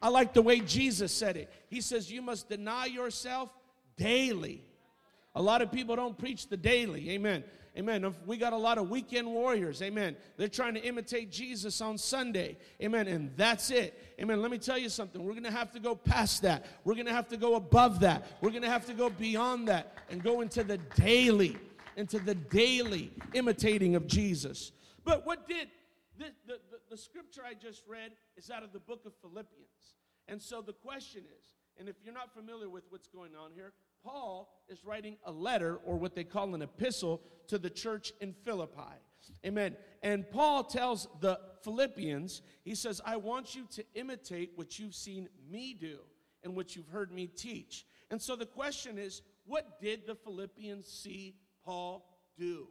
I 0.02 0.10
like 0.10 0.34
the 0.34 0.42
way 0.42 0.60
Jesus 0.60 1.14
said 1.14 1.38
it. 1.38 1.50
He 1.70 1.80
says, 1.80 2.12
You 2.12 2.22
must 2.22 2.50
deny 2.50 2.86
yourself 2.86 3.54
daily. 3.96 4.62
A 5.34 5.42
lot 5.42 5.62
of 5.62 5.72
people 5.72 5.96
don't 5.96 6.18
preach 6.18 6.48
the 6.48 6.58
daily. 6.58 7.12
Amen. 7.12 7.44
Amen. 7.76 8.14
We 8.28 8.38
got 8.38 8.54
a 8.54 8.58
lot 8.58 8.78
of 8.78 8.92
weekend 8.92 9.28
warriors. 9.28 9.82
Amen. 9.82 10.16
They're 10.38 10.48
trying 10.48 10.76
to 10.76 10.82
imitate 10.82 11.32
Jesus 11.32 11.82
on 11.82 11.98
Sunday. 11.98 12.58
Amen. 12.80 13.08
And 13.08 13.32
that's 13.36 13.72
it. 13.72 14.00
Amen. 14.22 14.44
Let 14.44 14.52
me 14.52 14.60
tell 14.60 14.78
you 14.78 14.90
something. 14.90 15.24
We're 15.24 15.32
going 15.32 15.44
to 15.44 15.52
have 15.52 15.72
to 15.72 15.80
go 15.80 15.96
past 15.96 16.44
that. 16.44 16.66
We're 16.84 16.94
going 16.94 17.08
to 17.08 17.14
have 17.14 17.28
to 17.30 17.38
go 17.38 17.56
above 17.56 18.00
that. 18.02 18.28
We're 18.42 18.52
going 18.52 18.62
to 18.62 18.70
have 18.70 18.86
to 18.86 18.94
go 18.94 19.10
beyond 19.10 19.68
that 19.70 19.98
and 20.12 20.24
go 20.24 20.42
into 20.42 20.64
the 20.64 20.78
daily, 20.96 21.58
into 21.98 22.20
the 22.20 22.36
daily 22.36 23.12
imitating 23.34 23.96
of 23.96 24.06
Jesus. 24.06 24.72
But 25.04 25.26
what 25.26 25.48
did 25.48 25.68
the, 26.20 26.26
the, 26.46 26.60
the, 26.70 26.80
the 26.92 26.98
scripture 26.98 27.42
I 27.44 27.56
just 27.56 27.84
read 27.88 28.12
is 28.38 28.52
out 28.52 28.62
of 28.62 28.72
the 28.72 28.80
book 28.80 29.02
of 29.08 29.14
Philippians. 29.22 29.96
And 30.28 30.40
so 30.40 30.62
the 30.62 30.74
question 30.74 31.24
is, 31.24 31.56
and 31.80 31.90
if 31.90 31.96
you're 32.04 32.14
not 32.14 32.34
familiar 32.34 32.70
with 32.70 32.84
what's 32.90 33.08
going 33.08 33.32
on 33.36 33.52
here, 33.56 33.74
Paul 34.04 34.50
is 34.68 34.84
writing 34.84 35.18
a 35.26 35.32
letter 35.32 35.80
or 35.86 35.98
what 35.98 36.16
they 36.16 36.24
call 36.24 36.54
an 36.56 36.62
epistle 36.62 37.22
to 37.48 37.58
the 37.58 37.70
church 37.70 38.12
in 38.20 38.34
Philippi. 38.34 39.00
Amen. 39.46 39.76
And 40.02 40.30
Paul 40.30 40.64
tells 40.64 41.08
the 41.22 41.40
Philippians, 41.64 42.42
he 42.64 42.76
says, 42.76 43.02
I 43.06 43.18
want 43.18 43.56
you 43.56 43.66
to 43.72 43.86
imitate 43.96 44.52
what 44.56 44.78
you've 44.80 44.96
seen 44.96 45.30
me 45.50 45.74
do 45.74 46.00
and 46.44 46.56
what 46.56 46.76
you've 46.76 46.90
heard 46.90 47.12
me 47.12 47.28
teach. 47.28 47.86
And 48.12 48.22
so 48.22 48.36
the 48.36 48.46
question 48.46 48.98
is, 48.98 49.22
what 49.46 49.80
did 49.82 50.06
the 50.06 50.16
Philippians 50.16 50.88
see 50.88 51.36
Paul 51.66 52.06
do? 52.38 52.68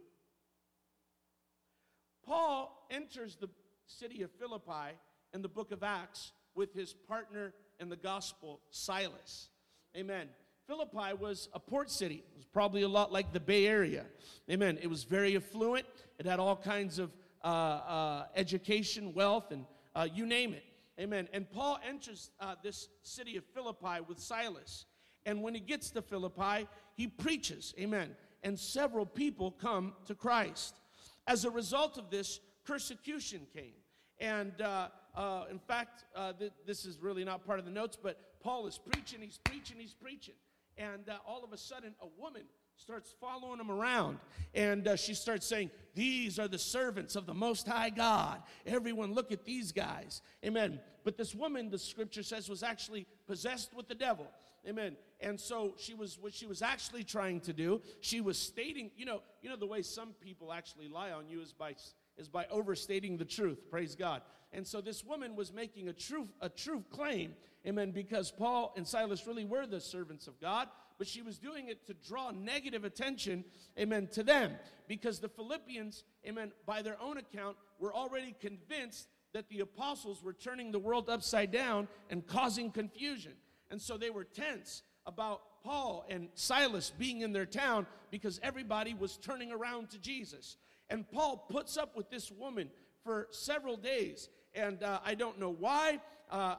Paul 2.25 2.87
enters 2.89 3.35
the 3.35 3.49
city 3.85 4.21
of 4.21 4.31
Philippi 4.31 4.97
in 5.33 5.41
the 5.41 5.49
book 5.49 5.71
of 5.71 5.83
Acts 5.83 6.31
with 6.55 6.73
his 6.73 6.93
partner 6.93 7.53
in 7.79 7.89
the 7.89 7.95
gospel, 7.95 8.61
Silas. 8.69 9.49
Amen. 9.97 10.29
Philippi 10.67 11.13
was 11.19 11.49
a 11.53 11.59
port 11.59 11.91
city. 11.91 12.23
It 12.31 12.37
was 12.37 12.45
probably 12.45 12.83
a 12.83 12.87
lot 12.87 13.11
like 13.11 13.33
the 13.33 13.39
Bay 13.39 13.67
Area. 13.67 14.05
Amen. 14.49 14.79
It 14.81 14.87
was 14.87 15.03
very 15.03 15.35
affluent. 15.35 15.85
It 16.19 16.25
had 16.25 16.39
all 16.39 16.55
kinds 16.55 16.99
of 16.99 17.11
uh, 17.43 17.47
uh, 17.47 18.25
education, 18.35 19.13
wealth, 19.13 19.51
and 19.51 19.65
uh, 19.93 20.07
you 20.13 20.25
name 20.25 20.53
it. 20.53 20.63
Amen. 20.99 21.27
And 21.33 21.49
Paul 21.51 21.79
enters 21.87 22.31
uh, 22.39 22.55
this 22.63 22.87
city 23.01 23.35
of 23.35 23.43
Philippi 23.53 23.99
with 24.07 24.19
Silas. 24.19 24.85
And 25.25 25.41
when 25.41 25.53
he 25.53 25.59
gets 25.59 25.89
to 25.91 26.01
Philippi, 26.01 26.67
he 26.95 27.07
preaches. 27.07 27.73
Amen. 27.77 28.15
And 28.43 28.57
several 28.57 29.05
people 29.05 29.51
come 29.51 29.93
to 30.05 30.15
Christ. 30.15 30.79
As 31.27 31.43
a 31.43 31.49
result 31.49 31.97
of 31.97 32.09
this, 32.09 32.39
persecution 32.65 33.41
came. 33.53 33.73
And 34.19 34.61
uh, 34.61 34.87
uh, 35.15 35.45
in 35.51 35.59
fact, 35.59 36.05
th- 36.39 36.51
this 36.65 36.85
is 36.85 36.99
really 37.01 37.25
not 37.25 37.45
part 37.45 37.59
of 37.59 37.65
the 37.65 37.71
notes, 37.71 37.97
but 38.01 38.39
Paul 38.41 38.67
is 38.67 38.77
preaching, 38.77 39.21
he's 39.21 39.39
preaching, 39.43 39.77
he's 39.79 39.93
preaching 39.93 40.35
and 40.77 41.09
uh, 41.09 41.17
all 41.25 41.43
of 41.43 41.53
a 41.53 41.57
sudden 41.57 41.93
a 42.01 42.07
woman 42.21 42.43
starts 42.75 43.13
following 43.21 43.59
him 43.59 43.69
around 43.69 44.17
and 44.53 44.87
uh, 44.87 44.95
she 44.95 45.13
starts 45.13 45.45
saying 45.45 45.69
these 45.95 46.39
are 46.39 46.47
the 46.47 46.57
servants 46.57 47.15
of 47.15 47.25
the 47.25 47.33
most 47.33 47.67
high 47.67 47.89
god. 47.89 48.41
Everyone 48.65 49.13
look 49.13 49.31
at 49.31 49.45
these 49.45 49.71
guys. 49.71 50.21
Amen. 50.43 50.79
But 51.03 51.17
this 51.17 51.35
woman 51.35 51.69
the 51.69 51.79
scripture 51.79 52.23
says 52.23 52.49
was 52.49 52.63
actually 52.63 53.05
possessed 53.27 53.75
with 53.75 53.87
the 53.87 53.95
devil. 53.95 54.27
Amen. 54.67 54.95
And 55.19 55.39
so 55.39 55.73
she 55.77 55.93
was 55.93 56.17
what 56.19 56.33
she 56.33 56.45
was 56.45 56.61
actually 56.61 57.03
trying 57.03 57.41
to 57.41 57.53
do 57.53 57.81
she 58.01 58.21
was 58.21 58.37
stating 58.37 58.91
you 58.95 59.05
know 59.05 59.21
you 59.41 59.49
know 59.49 59.55
the 59.57 59.67
way 59.67 59.81
some 59.81 60.09
people 60.21 60.51
actually 60.51 60.87
lie 60.87 61.11
on 61.11 61.27
you 61.29 61.41
is 61.41 61.53
by 61.53 61.75
is 62.17 62.27
by 62.27 62.45
overstating 62.49 63.17
the 63.17 63.25
truth 63.25 63.69
praise 63.69 63.95
god 63.95 64.21
and 64.51 64.65
so 64.65 64.81
this 64.81 65.03
woman 65.03 65.35
was 65.35 65.53
making 65.53 65.87
a 65.87 65.93
truth 65.93 66.29
a 66.41 66.49
truth 66.49 66.89
claim 66.89 67.33
amen, 67.65 67.91
because 67.91 68.31
Paul 68.31 68.73
and 68.75 68.87
Silas 68.87 69.25
really 69.25 69.45
were 69.45 69.65
the 69.65 69.79
servants 69.79 70.27
of 70.27 70.39
God, 70.39 70.67
but 70.97 71.07
she 71.07 71.21
was 71.21 71.39
doing 71.39 71.69
it 71.69 71.85
to 71.87 71.93
draw 71.93 72.31
negative 72.31 72.83
attention, 72.83 73.43
amen, 73.79 74.07
to 74.13 74.23
them, 74.23 74.53
because 74.87 75.19
the 75.19 75.29
Philippians, 75.29 76.03
amen, 76.27 76.51
by 76.65 76.81
their 76.81 77.01
own 77.01 77.17
account, 77.17 77.57
were 77.79 77.93
already 77.93 78.35
convinced 78.39 79.07
that 79.33 79.49
the 79.49 79.61
apostles 79.61 80.21
were 80.21 80.33
turning 80.33 80.71
the 80.71 80.79
world 80.79 81.09
upside 81.09 81.51
down 81.51 81.87
and 82.09 82.25
causing 82.27 82.69
confusion. 82.69 83.33
And 83.71 83.81
so 83.81 83.97
they 83.97 84.11
were 84.11 84.25
tense 84.25 84.83
about 85.07 85.41
Paul 85.63 86.05
and 86.09 86.29
Silas 86.35 86.91
being 86.97 87.21
in 87.21 87.33
their 87.33 87.45
town 87.45 87.87
because 88.11 88.39
everybody 88.43 88.93
was 88.93 89.17
turning 89.17 89.51
around 89.51 89.89
to 89.91 89.97
Jesus. 89.97 90.57
And 90.89 91.09
Paul 91.09 91.37
puts 91.49 91.77
up 91.77 91.95
with 91.95 92.09
this 92.09 92.31
woman 92.31 92.69
for 93.03 93.27
several 93.31 93.77
days. 93.77 94.29
And 94.53 94.83
uh, 94.83 94.99
I 95.05 95.15
don't 95.15 95.39
know 95.39 95.49
why. 95.49 95.99
Uh, 96.29 96.55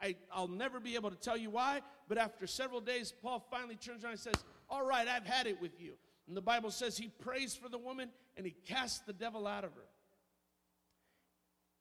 I, 0.00 0.14
I, 0.32 0.40
will 0.40 0.48
never 0.48 0.78
be 0.80 0.94
able 0.94 1.10
to 1.10 1.16
tell 1.16 1.36
you 1.36 1.50
why, 1.50 1.80
but 2.08 2.16
after 2.16 2.46
several 2.46 2.80
days, 2.80 3.12
Paul 3.22 3.44
finally 3.50 3.76
turns 3.76 4.04
around 4.04 4.12
and 4.12 4.20
says, 4.20 4.34
All 4.70 4.86
right, 4.86 5.08
I've 5.08 5.26
had 5.26 5.46
it 5.46 5.60
with 5.60 5.80
you. 5.80 5.94
And 6.26 6.36
the 6.36 6.42
Bible 6.42 6.70
says 6.70 6.96
he 6.96 7.08
prays 7.08 7.54
for 7.54 7.68
the 7.68 7.78
woman 7.78 8.10
and 8.36 8.46
he 8.46 8.54
casts 8.66 9.00
the 9.00 9.12
devil 9.12 9.46
out 9.46 9.64
of 9.64 9.74
her. 9.74 9.88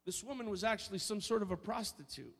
This 0.05 0.23
woman 0.23 0.49
was 0.49 0.63
actually 0.63 0.99
some 0.99 1.21
sort 1.21 1.41
of 1.41 1.51
a 1.51 1.57
prostitute. 1.57 2.35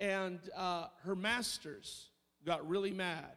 And 0.00 0.40
uh, 0.56 0.86
her 1.04 1.14
masters 1.14 2.08
got 2.44 2.68
really 2.68 2.90
mad 2.90 3.36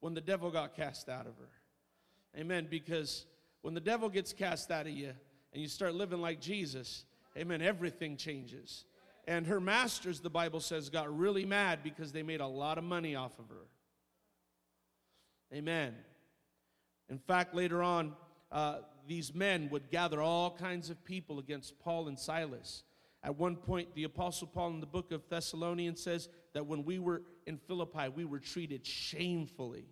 when 0.00 0.14
the 0.14 0.22
devil 0.22 0.50
got 0.50 0.74
cast 0.74 1.10
out 1.10 1.26
of 1.26 1.36
her. 1.36 2.40
Amen. 2.40 2.66
Because 2.70 3.26
when 3.62 3.74
the 3.74 3.80
devil 3.80 4.08
gets 4.08 4.32
cast 4.32 4.70
out 4.70 4.86
of 4.86 4.92
you 4.92 5.12
and 5.52 5.62
you 5.62 5.68
start 5.68 5.94
living 5.94 6.20
like 6.20 6.40
Jesus, 6.40 7.04
amen, 7.36 7.62
everything 7.62 8.16
changes. 8.16 8.84
And 9.26 9.46
her 9.46 9.60
masters, 9.60 10.20
the 10.20 10.30
Bible 10.30 10.60
says, 10.60 10.88
got 10.88 11.16
really 11.16 11.44
mad 11.44 11.80
because 11.82 12.10
they 12.12 12.22
made 12.22 12.40
a 12.40 12.46
lot 12.46 12.78
of 12.78 12.84
money 12.84 13.14
off 13.14 13.38
of 13.38 13.48
her. 13.48 13.66
Amen. 15.52 15.94
In 17.08 17.18
fact, 17.18 17.54
later 17.54 17.82
on, 17.82 18.14
uh, 18.50 18.78
these 19.06 19.34
men 19.34 19.68
would 19.70 19.90
gather 19.90 20.20
all 20.20 20.50
kinds 20.50 20.90
of 20.90 21.04
people 21.04 21.38
against 21.38 21.78
Paul 21.80 22.08
and 22.08 22.18
Silas. 22.18 22.84
At 23.22 23.36
one 23.36 23.56
point, 23.56 23.94
the 23.94 24.04
Apostle 24.04 24.46
Paul 24.46 24.70
in 24.70 24.80
the 24.80 24.86
book 24.86 25.12
of 25.12 25.28
Thessalonians 25.28 26.02
says 26.02 26.28
that 26.54 26.66
when 26.66 26.84
we 26.84 26.98
were 26.98 27.22
in 27.46 27.58
Philippi, 27.58 28.08
we 28.08 28.24
were 28.24 28.38
treated 28.38 28.86
shamefully. 28.86 29.84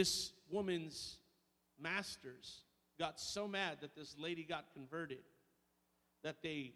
This 0.00 0.32
woman's 0.50 1.18
masters 1.78 2.62
got 2.98 3.20
so 3.20 3.46
mad 3.46 3.82
that 3.82 3.94
this 3.94 4.16
lady 4.18 4.44
got 4.44 4.72
converted 4.72 5.18
that 6.24 6.36
they, 6.42 6.72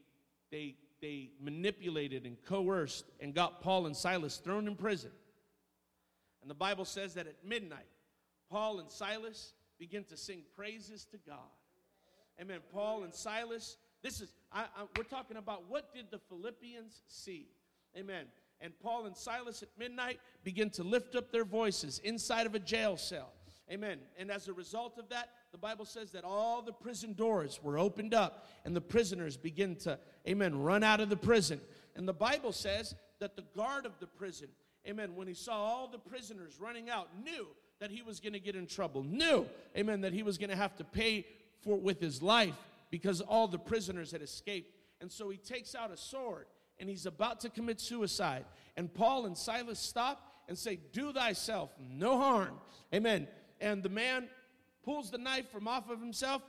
they, 0.51 0.75
they 1.01 1.31
manipulated 1.41 2.27
and 2.27 2.37
coerced 2.45 3.07
and 3.21 3.35
got 3.35 3.63
Paul 3.63 3.87
and 3.87 3.97
Silas 3.97 4.37
thrown 4.37 4.69
in 4.69 4.77
prison. 4.77 5.11
And 6.43 6.51
the 6.51 6.55
Bible 6.55 6.85
says 6.85 7.15
that 7.15 7.27
at 7.27 7.43
midnight, 7.43 7.89
Paul 8.51 8.79
and 8.79 8.91
Silas 8.91 9.55
begin 9.79 10.05
to 10.11 10.19
sing 10.19 10.43
praises 10.55 11.07
to 11.07 11.17
God. 11.27 11.39
Amen. 12.39 12.59
Paul 12.75 13.05
and 13.05 13.15
Silas, 13.15 13.79
this 14.03 14.21
is, 14.21 14.35
I, 14.53 14.65
I, 14.65 14.85
we're 14.99 15.05
talking 15.05 15.39
about 15.39 15.71
what 15.71 15.95
did 15.95 16.11
the 16.11 16.19
Philippians 16.29 17.01
see? 17.09 17.47
Amen. 17.97 18.27
And 18.65 18.73
Paul 18.81 19.05
and 19.05 19.15
Silas 19.15 19.63
at 19.63 19.69
midnight 19.79 20.19
begin 20.43 20.71
to 20.71 20.83
lift 20.83 21.15
up 21.17 21.31
their 21.31 21.45
voices 21.45 22.01
inside 22.03 22.47
of 22.47 22.55
a 22.55 22.59
jail 22.59 22.97
cell. 22.97 23.31
Amen. 23.71 23.99
And 24.19 24.31
as 24.31 24.49
a 24.49 24.55
result 24.55 24.97
of 24.99 25.11
that, 25.11 25.29
the 25.53 25.59
Bible 25.59 25.85
says 25.85 26.13
that 26.13 26.25
all 26.25 26.63
the 26.63 26.73
prison 26.73 27.13
doors 27.13 27.61
were 27.63 27.79
opened 27.79 28.15
up 28.15 28.49
and 28.65 28.75
the 28.75 28.81
prisoners 28.81 29.37
begin 29.37 29.77
to, 29.77 29.99
amen, 30.27 30.59
run 30.59 30.83
out 30.83 31.01
of 31.01 31.11
the 31.11 31.17
prison. 31.17 31.61
And 31.95 32.09
the 32.09 32.15
Bible 32.15 32.53
says 32.53 32.95
that 33.21 33.37
the 33.37 33.45
guard 33.55 33.85
of 33.85 33.93
the 34.01 34.07
prison, 34.07 34.49
amen, 34.89 35.15
when 35.15 35.29
he 35.29 35.35
saw 35.35 35.57
all 35.57 35.87
the 35.87 35.99
prisoners 35.99 36.57
running 36.59 36.89
out, 36.89 37.09
knew 37.23 37.47
that 37.81 37.91
he 37.91 38.01
was 38.01 38.19
going 38.19 38.33
to 38.33 38.41
get 38.41 38.57
in 38.57 38.67
trouble, 38.67 39.03
knew, 39.03 39.47
amen, 39.77 40.01
that 40.01 40.15
he 40.15 40.23
was 40.23 40.39
going 40.39 40.51
to 40.51 40.57
have 40.57 40.75
to 40.77 40.85
pay 40.85 41.27
for 41.63 41.77
with 41.77 42.01
his 42.01 42.23
life 42.23 42.55
because 42.91 43.21
all 43.21 43.47
the 43.47 43.59
prisoners 43.59 44.11
had 44.11 44.23
escaped. 44.23 44.75
And 45.03 45.13
so 45.13 45.29
he 45.29 45.37
takes 45.37 45.75
out 45.75 45.91
a 45.91 45.99
sword 45.99 46.47
and 46.79 46.89
he's 46.89 47.07
about 47.07 47.41
to 47.41 47.51
commit 47.51 47.81
suicide. 47.81 48.45
And 48.77 48.93
Paul 48.93 49.27
and 49.27 49.37
Silas 49.37 49.79
stop 49.79 50.33
and 50.49 50.59
say, 50.59 50.79
Do 50.93 51.13
thyself 51.13 51.71
no 51.79 52.19
harm. 52.19 52.59
Amen. 52.93 53.29
And 53.61 53.83
the 53.83 53.89
man 53.89 54.29
pulls 54.85 55.11
the 55.11 55.19
knife 55.19 55.51
from 55.51 55.69
off 55.69 55.89
of 55.89 56.01
himself, 56.01 56.43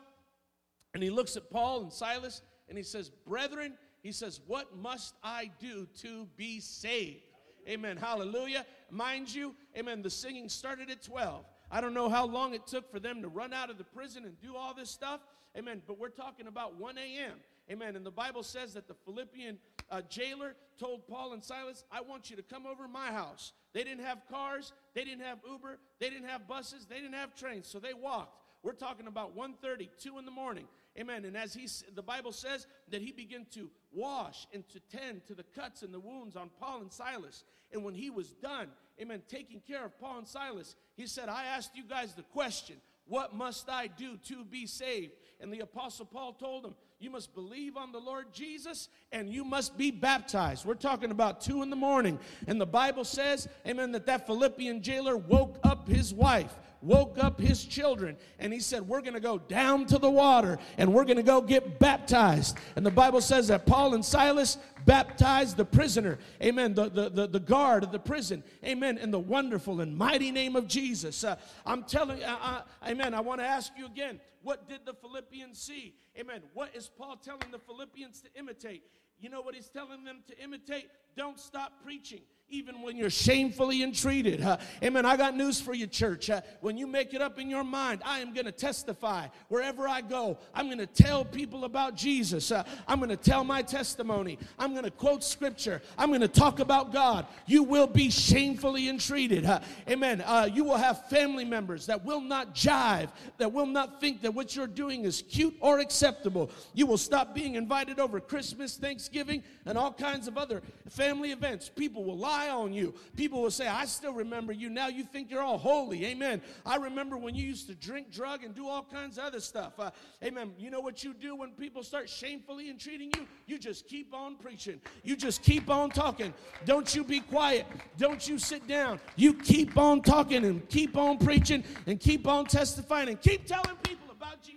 and 0.93 1.01
he 1.01 1.09
looks 1.09 1.37
at 1.37 1.49
Paul 1.49 1.81
and 1.81 1.93
Silas, 1.93 2.41
and 2.67 2.77
he 2.77 2.83
says, 2.83 3.09
Brethren, 3.09 3.73
he 4.01 4.11
says, 4.11 4.41
What 4.45 4.75
must 4.77 5.15
I 5.23 5.51
do 5.59 5.87
to 6.01 6.27
be 6.35 6.59
saved? 6.59 7.21
Amen. 7.67 7.97
Hallelujah. 7.97 8.65
Mind 8.91 9.33
you, 9.33 9.55
amen, 9.75 10.03
the 10.03 10.09
singing 10.09 10.49
started 10.49 10.91
at 10.91 11.01
12. 11.01 11.45
I 11.71 11.81
don't 11.81 11.95
know 11.95 12.09
how 12.09 12.25
long 12.27 12.53
it 12.53 12.67
took 12.67 12.91
for 12.91 12.99
them 12.99 13.21
to 13.23 13.27
run 13.27 13.53
out 13.53 13.71
of 13.71 13.77
the 13.77 13.83
prison 13.83 14.23
and 14.23 14.39
do 14.39 14.55
all 14.55 14.73
this 14.73 14.91
stuff. 14.91 15.21
Amen. 15.57 15.81
But 15.87 15.97
we're 15.97 16.09
talking 16.09 16.47
about 16.47 16.79
1 16.79 16.97
a.m. 16.97 17.33
Amen. 17.71 17.95
And 17.95 18.05
the 18.05 18.11
Bible 18.11 18.43
says 18.43 18.73
that 18.75 18.87
the 18.87 18.93
Philippian 18.93 19.57
uh, 19.89 20.01
jailer 20.09 20.55
told 20.79 21.07
Paul 21.07 21.33
and 21.33 21.43
Silas, 21.43 21.83
I 21.91 22.01
want 22.01 22.29
you 22.29 22.35
to 22.35 22.43
come 22.43 22.65
over 22.65 22.83
to 22.83 22.89
my 22.89 23.07
house. 23.07 23.53
They 23.73 23.83
didn't 23.83 24.03
have 24.03 24.27
cars, 24.29 24.73
they 24.93 25.03
didn't 25.03 25.23
have 25.23 25.39
Uber, 25.49 25.79
they 25.99 26.09
didn't 26.09 26.27
have 26.27 26.47
buses, 26.47 26.85
they 26.85 26.95
didn't 26.95 27.13
have 27.13 27.35
trains, 27.35 27.67
so 27.67 27.79
they 27.79 27.93
walked. 27.93 28.41
We're 28.63 28.73
talking 28.73 29.07
about 29.07 29.35
1:30, 29.35 29.89
2 29.99 30.17
in 30.17 30.25
the 30.25 30.31
morning. 30.31 30.67
Amen. 30.97 31.25
And 31.25 31.35
as 31.35 31.53
he, 31.53 31.67
the 31.93 32.01
Bible 32.01 32.31
says 32.31 32.67
that 32.89 33.01
he 33.01 33.11
began 33.11 33.45
to 33.51 33.69
wash 33.91 34.47
and 34.53 34.67
to 34.69 34.79
tend 34.79 35.25
to 35.27 35.35
the 35.35 35.43
cuts 35.43 35.83
and 35.83 35.93
the 35.93 35.99
wounds 35.99 36.35
on 36.35 36.49
Paul 36.59 36.81
and 36.81 36.91
Silas. 36.91 37.43
And 37.71 37.83
when 37.83 37.93
he 37.93 38.09
was 38.09 38.31
done, 38.31 38.69
amen, 38.99 39.21
taking 39.27 39.59
care 39.59 39.83
of 39.83 39.99
Paul 39.99 40.19
and 40.19 40.27
Silas, 40.27 40.75
he 40.95 41.05
said, 41.05 41.27
I 41.27 41.45
asked 41.45 41.75
you 41.75 41.83
guys 41.83 42.13
the 42.13 42.23
question, 42.23 42.77
what 43.07 43.35
must 43.35 43.69
I 43.69 43.87
do 43.87 44.17
to 44.29 44.45
be 44.45 44.65
saved? 44.65 45.13
And 45.39 45.51
the 45.51 45.59
Apostle 45.59 46.05
Paul 46.05 46.33
told 46.33 46.63
them, 46.63 46.75
You 46.99 47.09
must 47.09 47.35
believe 47.35 47.75
on 47.75 47.91
the 47.91 47.99
Lord 47.99 48.33
Jesus 48.33 48.87
and 49.11 49.29
you 49.29 49.43
must 49.43 49.77
be 49.77 49.91
baptized. 49.91 50.65
We're 50.65 50.75
talking 50.75 51.11
about 51.11 51.41
two 51.41 51.61
in 51.61 51.69
the 51.69 51.75
morning. 51.75 52.19
And 52.47 52.59
the 52.59 52.65
Bible 52.65 53.03
says, 53.03 53.49
Amen, 53.67 53.91
that 53.91 54.05
that 54.05 54.25
Philippian 54.25 54.81
jailer 54.81 55.17
woke 55.17 55.59
up 55.63 55.87
his 55.87 56.13
wife 56.13 56.57
woke 56.85 57.17
up 57.17 57.39
his 57.39 57.65
children 57.65 58.15
and 58.39 58.53
he 58.53 58.59
said, 58.59 58.87
We're 58.87 59.01
going 59.01 59.15
to 59.15 59.19
go 59.19 59.37
down 59.37 59.85
to 59.87 59.97
the 59.97 60.09
water 60.09 60.57
and 60.77 60.93
we're 60.93 61.03
going 61.03 61.17
to 61.17 61.23
go 61.23 61.41
get 61.41 61.79
baptized. 61.79 62.57
And 62.75 62.85
the 62.85 62.91
Bible 62.91 63.21
says 63.21 63.47
that 63.47 63.65
Paul 63.65 63.95
and 63.95 64.05
Silas 64.05 64.57
baptized 64.85 65.57
the 65.57 65.65
prisoner, 65.65 66.19
amen, 66.41 66.75
the, 66.75 66.89
the, 66.89 67.09
the, 67.09 67.27
the 67.27 67.39
guard 67.39 67.83
of 67.83 67.91
the 67.91 67.99
prison, 67.99 68.43
amen, 68.63 68.99
in 68.99 69.09
the 69.09 69.19
wonderful 69.19 69.81
and 69.81 69.97
mighty 69.97 70.31
name 70.31 70.55
of 70.55 70.67
Jesus. 70.67 71.23
Uh, 71.23 71.35
I'm 71.65 71.83
telling 71.83 72.23
uh, 72.23 72.37
uh, 72.41 72.61
amen, 72.87 73.13
I 73.13 73.21
want 73.21 73.41
to 73.41 73.47
ask 73.47 73.71
you 73.77 73.87
again, 73.87 74.19
what 74.45 74.69
did 74.69 74.81
the 74.85 74.93
Philippians 74.93 75.59
see? 75.59 75.95
Amen. 76.15 76.41
What 76.53 76.75
is 76.75 76.87
Paul 76.87 77.15
telling 77.17 77.49
the 77.51 77.57
Philippians 77.57 78.21
to 78.21 78.29
imitate? 78.37 78.83
You 79.19 79.31
know 79.31 79.41
what 79.41 79.55
he's 79.55 79.69
telling 79.69 80.03
them 80.03 80.19
to 80.27 80.37
imitate? 80.37 80.85
Don't 81.17 81.39
stop 81.39 81.83
preaching 81.83 82.21
even 82.49 82.83
when 82.83 82.95
you're 82.95 83.09
shamefully 83.09 83.81
entreated. 83.81 84.41
Uh, 84.41 84.57
amen. 84.83 85.03
I 85.03 85.17
got 85.17 85.35
news 85.35 85.59
for 85.59 85.73
you, 85.73 85.87
church. 85.87 86.29
Uh, 86.29 86.41
when 86.61 86.77
you 86.77 86.85
make 86.85 87.15
it 87.15 87.21
up 87.21 87.39
in 87.39 87.49
your 87.49 87.63
mind, 87.63 88.01
I 88.05 88.19
am 88.19 88.33
going 88.33 88.45
to 88.45 88.51
testify 88.51 89.27
wherever 89.49 89.87
I 89.87 90.01
go. 90.01 90.37
I'm 90.53 90.67
going 90.67 90.77
to 90.77 90.85
tell 90.85 91.25
people 91.25 91.65
about 91.65 91.95
Jesus. 91.95 92.51
Uh, 92.51 92.63
I'm 92.87 92.99
going 92.99 93.09
to 93.09 93.17
tell 93.17 93.43
my 93.43 93.63
testimony. 93.63 94.37
I'm 94.59 94.71
going 94.71 94.83
to 94.83 94.91
quote 94.91 95.23
scripture. 95.23 95.81
I'm 95.97 96.09
going 96.09 96.21
to 96.21 96.27
talk 96.27 96.59
about 96.59 96.93
God. 96.93 97.25
You 97.47 97.63
will 97.63 97.87
be 97.87 98.11
shamefully 98.11 98.89
entreated. 98.89 99.49
amen. 99.89 100.21
Uh, 100.21 100.47
you 100.51 100.63
will 100.63 100.77
have 100.77 101.09
family 101.09 101.45
members 101.45 101.87
that 101.87 102.05
will 102.05 102.21
not 102.21 102.53
jive, 102.53 103.09
that 103.37 103.51
will 103.51 103.65
not 103.65 103.99
think 103.99 104.21
that 104.21 104.33
what 104.33 104.55
you're 104.55 104.67
doing 104.67 105.03
is 105.03 105.23
cute 105.29 105.55
or 105.61 105.79
acceptable. 105.79 106.51
You 106.75 106.85
will 106.85 106.97
stop 106.99 107.33
being 107.33 107.55
invited 107.55 107.99
over 107.99 108.19
Christmas, 108.19 108.77
Thanksgiving, 108.77 109.43
and 109.65 109.77
all 109.77 109.91
kinds 109.91 110.27
of 110.27 110.37
other 110.37 110.61
family 110.89 111.31
events. 111.31 111.69
People 111.69 112.03
will 112.03 112.17
lie 112.17 112.44
on 112.49 112.73
you. 112.73 112.93
People 113.15 113.41
will 113.41 113.51
say, 113.51 113.67
I 113.67 113.85
still 113.85 114.13
remember 114.13 114.53
you. 114.53 114.69
Now 114.69 114.87
you 114.87 115.03
think 115.03 115.29
you're 115.29 115.41
all 115.41 115.57
holy. 115.57 116.05
Amen. 116.05 116.41
I 116.65 116.77
remember 116.77 117.17
when 117.17 117.35
you 117.35 117.45
used 117.45 117.67
to 117.67 117.75
drink, 117.75 118.11
drug, 118.11 118.43
and 118.43 118.53
do 118.53 118.67
all 118.67 118.83
kinds 118.83 119.17
of 119.17 119.25
other 119.25 119.39
stuff. 119.39 119.79
Uh, 119.79 119.91
amen. 120.23 120.53
You 120.57 120.69
know 120.69 120.81
what 120.81 121.03
you 121.03 121.13
do 121.13 121.35
when 121.35 121.51
people 121.51 121.83
start 121.83 122.09
shamefully 122.09 122.69
entreating 122.69 123.11
you? 123.15 123.25
You 123.45 123.57
just 123.57 123.87
keep 123.87 124.13
on 124.13 124.35
preaching. 124.35 124.81
You 125.03 125.15
just 125.15 125.41
keep 125.41 125.69
on 125.69 125.89
talking. 125.89 126.33
Don't 126.65 126.93
you 126.95 127.03
be 127.03 127.19
quiet. 127.19 127.65
Don't 127.97 128.27
you 128.27 128.37
sit 128.37 128.67
down. 128.67 128.99
You 129.15 129.33
keep 129.33 129.77
on 129.77 130.01
talking 130.01 130.45
and 130.45 130.67
keep 130.69 130.97
on 130.97 131.17
preaching 131.17 131.63
and 131.87 131.99
keep 131.99 132.27
on 132.27 132.45
testifying 132.45 133.09
and 133.09 133.21
keep 133.21 133.45
telling 133.45 133.75
people 133.83 134.11
about 134.11 134.41
Jesus. 134.41 134.54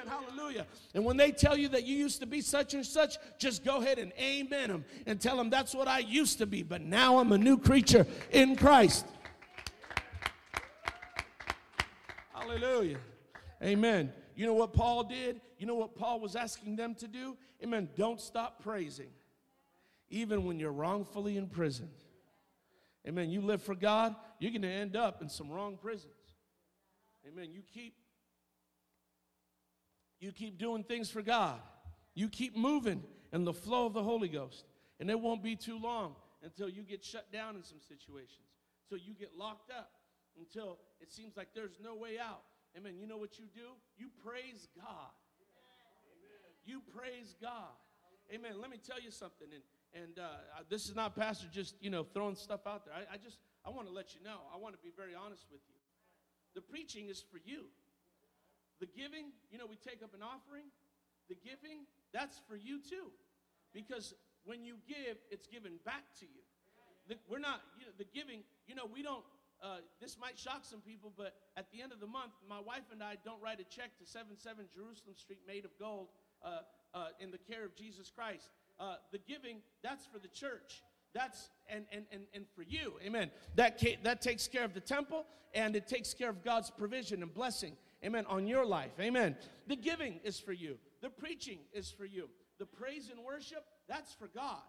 Amen. 0.00 0.12
Hallelujah. 0.12 0.66
And 0.94 1.04
when 1.04 1.16
they 1.16 1.32
tell 1.32 1.56
you 1.56 1.68
that 1.68 1.84
you 1.84 1.96
used 1.96 2.20
to 2.20 2.26
be 2.26 2.40
such 2.40 2.74
and 2.74 2.84
such, 2.84 3.16
just 3.38 3.64
go 3.64 3.78
ahead 3.78 3.98
and 3.98 4.12
amen 4.18 4.68
them 4.68 4.84
and 5.06 5.20
tell 5.20 5.36
them 5.36 5.50
that's 5.50 5.74
what 5.74 5.88
I 5.88 6.00
used 6.00 6.38
to 6.38 6.46
be, 6.46 6.62
but 6.62 6.80
now 6.80 7.18
I'm 7.18 7.32
a 7.32 7.38
new 7.38 7.58
creature 7.58 8.06
in 8.30 8.56
Christ. 8.56 9.06
Hallelujah. 12.34 12.98
Amen. 13.62 14.12
You 14.34 14.46
know 14.46 14.54
what 14.54 14.72
Paul 14.72 15.04
did? 15.04 15.40
You 15.58 15.66
know 15.66 15.74
what 15.74 15.94
Paul 15.94 16.20
was 16.20 16.36
asking 16.36 16.76
them 16.76 16.94
to 16.96 17.08
do? 17.08 17.36
Amen. 17.62 17.88
Don't 17.96 18.20
stop 18.20 18.62
praising, 18.62 19.10
even 20.08 20.44
when 20.44 20.58
you're 20.58 20.72
wrongfully 20.72 21.36
imprisoned. 21.36 21.90
Amen. 23.06 23.30
You 23.30 23.40
live 23.40 23.62
for 23.62 23.74
God, 23.74 24.14
you're 24.38 24.50
going 24.50 24.62
to 24.62 24.68
end 24.68 24.96
up 24.96 25.20
in 25.22 25.28
some 25.28 25.50
wrong 25.50 25.78
prisons. 25.80 26.12
Amen. 27.26 27.50
You 27.52 27.62
keep 27.74 27.94
you 30.20 30.32
keep 30.32 30.58
doing 30.58 30.84
things 30.84 31.10
for 31.10 31.22
God. 31.22 31.60
You 32.14 32.28
keep 32.28 32.56
moving 32.56 33.02
in 33.32 33.44
the 33.44 33.52
flow 33.52 33.86
of 33.86 33.94
the 33.94 34.02
Holy 34.02 34.28
Ghost. 34.28 34.64
And 35.00 35.10
it 35.10 35.18
won't 35.18 35.42
be 35.42 35.56
too 35.56 35.78
long 35.78 36.14
until 36.42 36.68
you 36.68 36.82
get 36.82 37.02
shut 37.02 37.32
down 37.32 37.56
in 37.56 37.62
some 37.64 37.80
situations, 37.80 38.46
until 38.84 39.04
you 39.04 39.14
get 39.14 39.30
locked 39.36 39.70
up, 39.70 39.90
until 40.38 40.78
it 41.00 41.10
seems 41.10 41.36
like 41.36 41.48
there's 41.54 41.78
no 41.82 41.94
way 41.94 42.18
out. 42.18 42.42
Amen. 42.76 42.94
You 42.98 43.06
know 43.06 43.16
what 43.16 43.38
you 43.38 43.46
do? 43.54 43.72
You 43.96 44.08
praise 44.24 44.68
God. 44.76 45.10
You 46.64 46.82
praise 46.94 47.34
God. 47.40 47.74
Amen. 48.32 48.60
Let 48.60 48.70
me 48.70 48.76
tell 48.76 49.00
you 49.00 49.10
something. 49.10 49.48
And, 49.52 50.04
and 50.04 50.18
uh, 50.18 50.62
this 50.68 50.88
is 50.88 50.94
not 50.94 51.16
pastor 51.16 51.46
just, 51.50 51.74
you 51.80 51.90
know, 51.90 52.04
throwing 52.04 52.36
stuff 52.36 52.66
out 52.66 52.84
there. 52.84 52.94
I, 52.94 53.14
I 53.14 53.16
just, 53.16 53.38
I 53.64 53.70
want 53.70 53.88
to 53.88 53.92
let 53.92 54.14
you 54.14 54.22
know. 54.22 54.38
I 54.54 54.58
want 54.58 54.74
to 54.74 54.80
be 54.82 54.92
very 54.94 55.14
honest 55.14 55.46
with 55.50 55.62
you. 55.66 55.74
The 56.54 56.60
preaching 56.60 57.08
is 57.08 57.20
for 57.20 57.38
you. 57.44 57.64
The 58.80 58.86
giving, 58.86 59.32
you 59.52 59.58
know, 59.58 59.66
we 59.68 59.76
take 59.76 60.02
up 60.02 60.14
an 60.14 60.24
offering. 60.24 60.64
The 61.28 61.36
giving, 61.36 61.86
that's 62.12 62.40
for 62.48 62.56
you 62.56 62.80
too. 62.80 63.12
Because 63.72 64.14
when 64.44 64.64
you 64.64 64.76
give, 64.88 65.16
it's 65.30 65.46
given 65.46 65.78
back 65.84 66.02
to 66.20 66.26
you. 66.26 66.42
The, 67.08 67.14
we're 67.28 67.38
not, 67.38 67.60
you 67.78 67.86
know, 67.86 67.92
the 67.98 68.08
giving, 68.08 68.40
you 68.66 68.74
know, 68.74 68.88
we 68.90 69.02
don't, 69.02 69.22
uh, 69.62 69.84
this 70.00 70.16
might 70.18 70.38
shock 70.38 70.64
some 70.64 70.80
people, 70.80 71.12
but 71.16 71.34
at 71.56 71.70
the 71.70 71.82
end 71.82 71.92
of 71.92 72.00
the 72.00 72.06
month, 72.06 72.32
my 72.48 72.60
wife 72.60 72.88
and 72.90 73.02
I 73.02 73.16
don't 73.24 73.40
write 73.42 73.60
a 73.60 73.64
check 73.64 73.96
to 73.98 74.06
77 74.06 74.66
Jerusalem 74.74 75.14
Street 75.16 75.40
made 75.46 75.64
of 75.64 75.70
gold 75.78 76.08
uh, 76.42 76.60
uh, 76.94 77.08
in 77.20 77.30
the 77.30 77.38
care 77.38 77.64
of 77.64 77.76
Jesus 77.76 78.10
Christ. 78.10 78.48
Uh, 78.78 78.96
the 79.12 79.18
giving, 79.18 79.58
that's 79.82 80.06
for 80.06 80.18
the 80.18 80.28
church. 80.28 80.82
That's 81.12 81.50
and 81.68 81.84
and 81.92 82.04
and, 82.12 82.22
and 82.32 82.44
for 82.54 82.62
you, 82.62 82.94
amen. 83.04 83.32
That 83.56 83.82
that 84.04 84.22
takes 84.22 84.46
care 84.46 84.64
of 84.64 84.74
the 84.74 84.80
temple 84.80 85.26
and 85.54 85.74
it 85.74 85.88
takes 85.88 86.14
care 86.14 86.30
of 86.30 86.44
God's 86.44 86.70
provision 86.70 87.22
and 87.22 87.34
blessing 87.34 87.76
amen, 88.04 88.26
on 88.28 88.46
your 88.46 88.64
life. 88.64 88.92
Amen. 89.00 89.36
The 89.66 89.76
giving 89.76 90.20
is 90.24 90.38
for 90.38 90.52
you, 90.52 90.78
the 91.00 91.10
preaching 91.10 91.58
is 91.72 91.90
for 91.90 92.04
you, 92.04 92.28
the 92.58 92.66
praise 92.66 93.10
and 93.10 93.24
worship, 93.24 93.64
that's 93.88 94.12
for 94.12 94.28
God. 94.28 94.62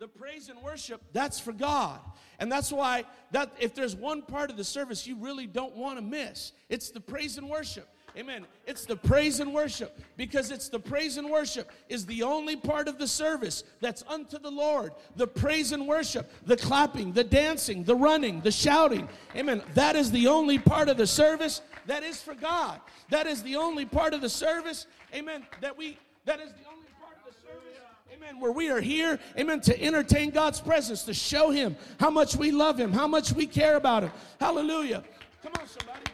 The 0.00 0.08
praise 0.08 0.48
and 0.48 0.60
worship, 0.60 1.00
that's 1.12 1.38
for 1.38 1.52
God. 1.52 2.00
And 2.40 2.50
that's 2.50 2.72
why 2.72 3.04
that 3.30 3.52
if 3.60 3.74
there's 3.74 3.94
one 3.94 4.22
part 4.22 4.50
of 4.50 4.56
the 4.56 4.64
service 4.64 5.06
you 5.06 5.16
really 5.16 5.46
don't 5.46 5.76
want 5.76 5.98
to 5.98 6.02
miss, 6.02 6.52
it's 6.68 6.90
the 6.90 7.00
praise 7.00 7.38
and 7.38 7.48
worship. 7.48 7.88
Amen. 8.16 8.46
It's 8.64 8.86
the 8.86 8.94
praise 8.94 9.40
and 9.40 9.52
worship 9.52 9.98
because 10.16 10.52
it's 10.52 10.68
the 10.68 10.78
praise 10.78 11.16
and 11.16 11.28
worship 11.30 11.70
is 11.88 12.06
the 12.06 12.22
only 12.22 12.54
part 12.54 12.86
of 12.86 12.96
the 12.96 13.08
service 13.08 13.64
that's 13.80 14.04
unto 14.06 14.38
the 14.38 14.50
Lord. 14.50 14.92
The 15.16 15.26
praise 15.26 15.72
and 15.72 15.88
worship, 15.88 16.30
the 16.46 16.56
clapping, 16.56 17.12
the 17.12 17.24
dancing, 17.24 17.82
the 17.82 17.96
running, 17.96 18.40
the 18.40 18.52
shouting. 18.52 19.08
Amen. 19.34 19.62
That 19.74 19.96
is 19.96 20.12
the 20.12 20.28
only 20.28 20.58
part 20.58 20.88
of 20.88 20.96
the 20.96 21.08
service 21.08 21.60
that 21.86 22.04
is 22.04 22.22
for 22.22 22.34
God. 22.34 22.80
That 23.10 23.26
is 23.26 23.42
the 23.42 23.56
only 23.56 23.84
part 23.84 24.14
of 24.14 24.20
the 24.20 24.28
service. 24.28 24.86
Amen. 25.12 25.44
That 25.60 25.76
we 25.76 25.98
that 26.24 26.40
is 26.40 26.50
the 26.50 26.68
only 26.70 26.88
part 27.00 27.16
of 27.18 27.34
the 27.34 27.40
service. 27.40 27.80
Amen. 28.14 28.38
Where 28.38 28.52
we 28.52 28.70
are 28.70 28.80
here, 28.80 29.18
amen, 29.36 29.60
to 29.62 29.82
entertain 29.82 30.30
God's 30.30 30.60
presence, 30.60 31.02
to 31.02 31.14
show 31.14 31.50
Him 31.50 31.76
how 31.98 32.10
much 32.10 32.36
we 32.36 32.52
love 32.52 32.78
Him, 32.78 32.92
how 32.92 33.08
much 33.08 33.32
we 33.32 33.46
care 33.46 33.74
about 33.74 34.04
Him. 34.04 34.12
Hallelujah. 34.38 35.02
Come 35.42 35.52
on, 35.60 35.66
somebody. 35.66 36.13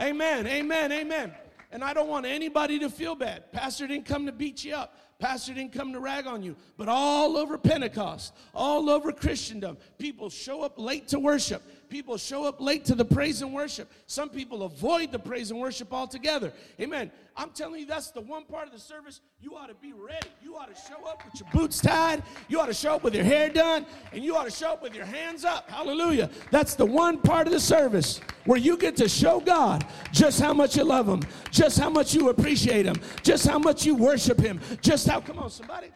Amen, 0.00 0.46
amen, 0.46 0.92
amen. 0.92 1.32
And 1.72 1.84
I 1.84 1.92
don't 1.92 2.08
want 2.08 2.26
anybody 2.26 2.78
to 2.80 2.90
feel 2.90 3.14
bad. 3.14 3.52
Pastor 3.52 3.86
didn't 3.86 4.06
come 4.06 4.26
to 4.26 4.32
beat 4.32 4.64
you 4.64 4.74
up. 4.74 4.96
Pastor 5.20 5.52
didn't 5.52 5.72
come 5.72 5.92
to 5.92 6.00
rag 6.00 6.26
on 6.26 6.42
you. 6.42 6.56
But 6.76 6.88
all 6.88 7.36
over 7.36 7.58
Pentecost, 7.58 8.32
all 8.54 8.88
over 8.88 9.12
Christendom, 9.12 9.76
people 9.98 10.30
show 10.30 10.62
up 10.62 10.78
late 10.78 11.08
to 11.08 11.20
worship. 11.20 11.62
People 11.90 12.16
show 12.16 12.44
up 12.44 12.60
late 12.60 12.84
to 12.86 12.94
the 12.94 13.04
praise 13.04 13.42
and 13.42 13.52
worship. 13.52 13.90
Some 14.06 14.30
people 14.30 14.62
avoid 14.62 15.10
the 15.10 15.18
praise 15.18 15.50
and 15.50 15.60
worship 15.60 15.92
altogether. 15.92 16.52
Amen. 16.80 17.10
I'm 17.36 17.50
telling 17.50 17.80
you, 17.80 17.86
that's 17.86 18.12
the 18.12 18.20
one 18.20 18.44
part 18.44 18.66
of 18.66 18.72
the 18.72 18.78
service 18.78 19.20
you 19.40 19.56
ought 19.56 19.66
to 19.66 19.74
be 19.74 19.92
ready. 19.92 20.28
You 20.40 20.56
ought 20.56 20.74
to 20.74 20.80
show 20.80 21.04
up 21.04 21.24
with 21.24 21.40
your 21.40 21.50
boots 21.52 21.80
tied. 21.80 22.22
You 22.48 22.60
ought 22.60 22.66
to 22.66 22.74
show 22.74 22.94
up 22.94 23.02
with 23.02 23.14
your 23.14 23.24
hair 23.24 23.48
done. 23.48 23.86
And 24.12 24.22
you 24.22 24.36
ought 24.36 24.44
to 24.44 24.50
show 24.50 24.72
up 24.72 24.82
with 24.82 24.94
your 24.94 25.04
hands 25.04 25.44
up. 25.44 25.68
Hallelujah. 25.68 26.30
That's 26.50 26.74
the 26.74 26.86
one 26.86 27.18
part 27.18 27.48
of 27.48 27.52
the 27.52 27.60
service 27.60 28.20
where 28.44 28.58
you 28.58 28.76
get 28.76 28.96
to 28.96 29.08
show 29.08 29.40
God 29.40 29.84
just 30.12 30.40
how 30.40 30.54
much 30.54 30.76
you 30.76 30.84
love 30.84 31.08
Him, 31.08 31.22
just 31.50 31.78
how 31.78 31.90
much 31.90 32.14
you 32.14 32.28
appreciate 32.28 32.86
Him, 32.86 32.96
just 33.22 33.46
how 33.46 33.58
much 33.58 33.84
you 33.84 33.96
worship 33.96 34.38
Him, 34.38 34.60
just 34.80 35.08
how, 35.08 35.20
come 35.20 35.38
on, 35.40 35.50
somebody. 35.50 35.88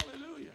Hallelujah. 0.00 0.52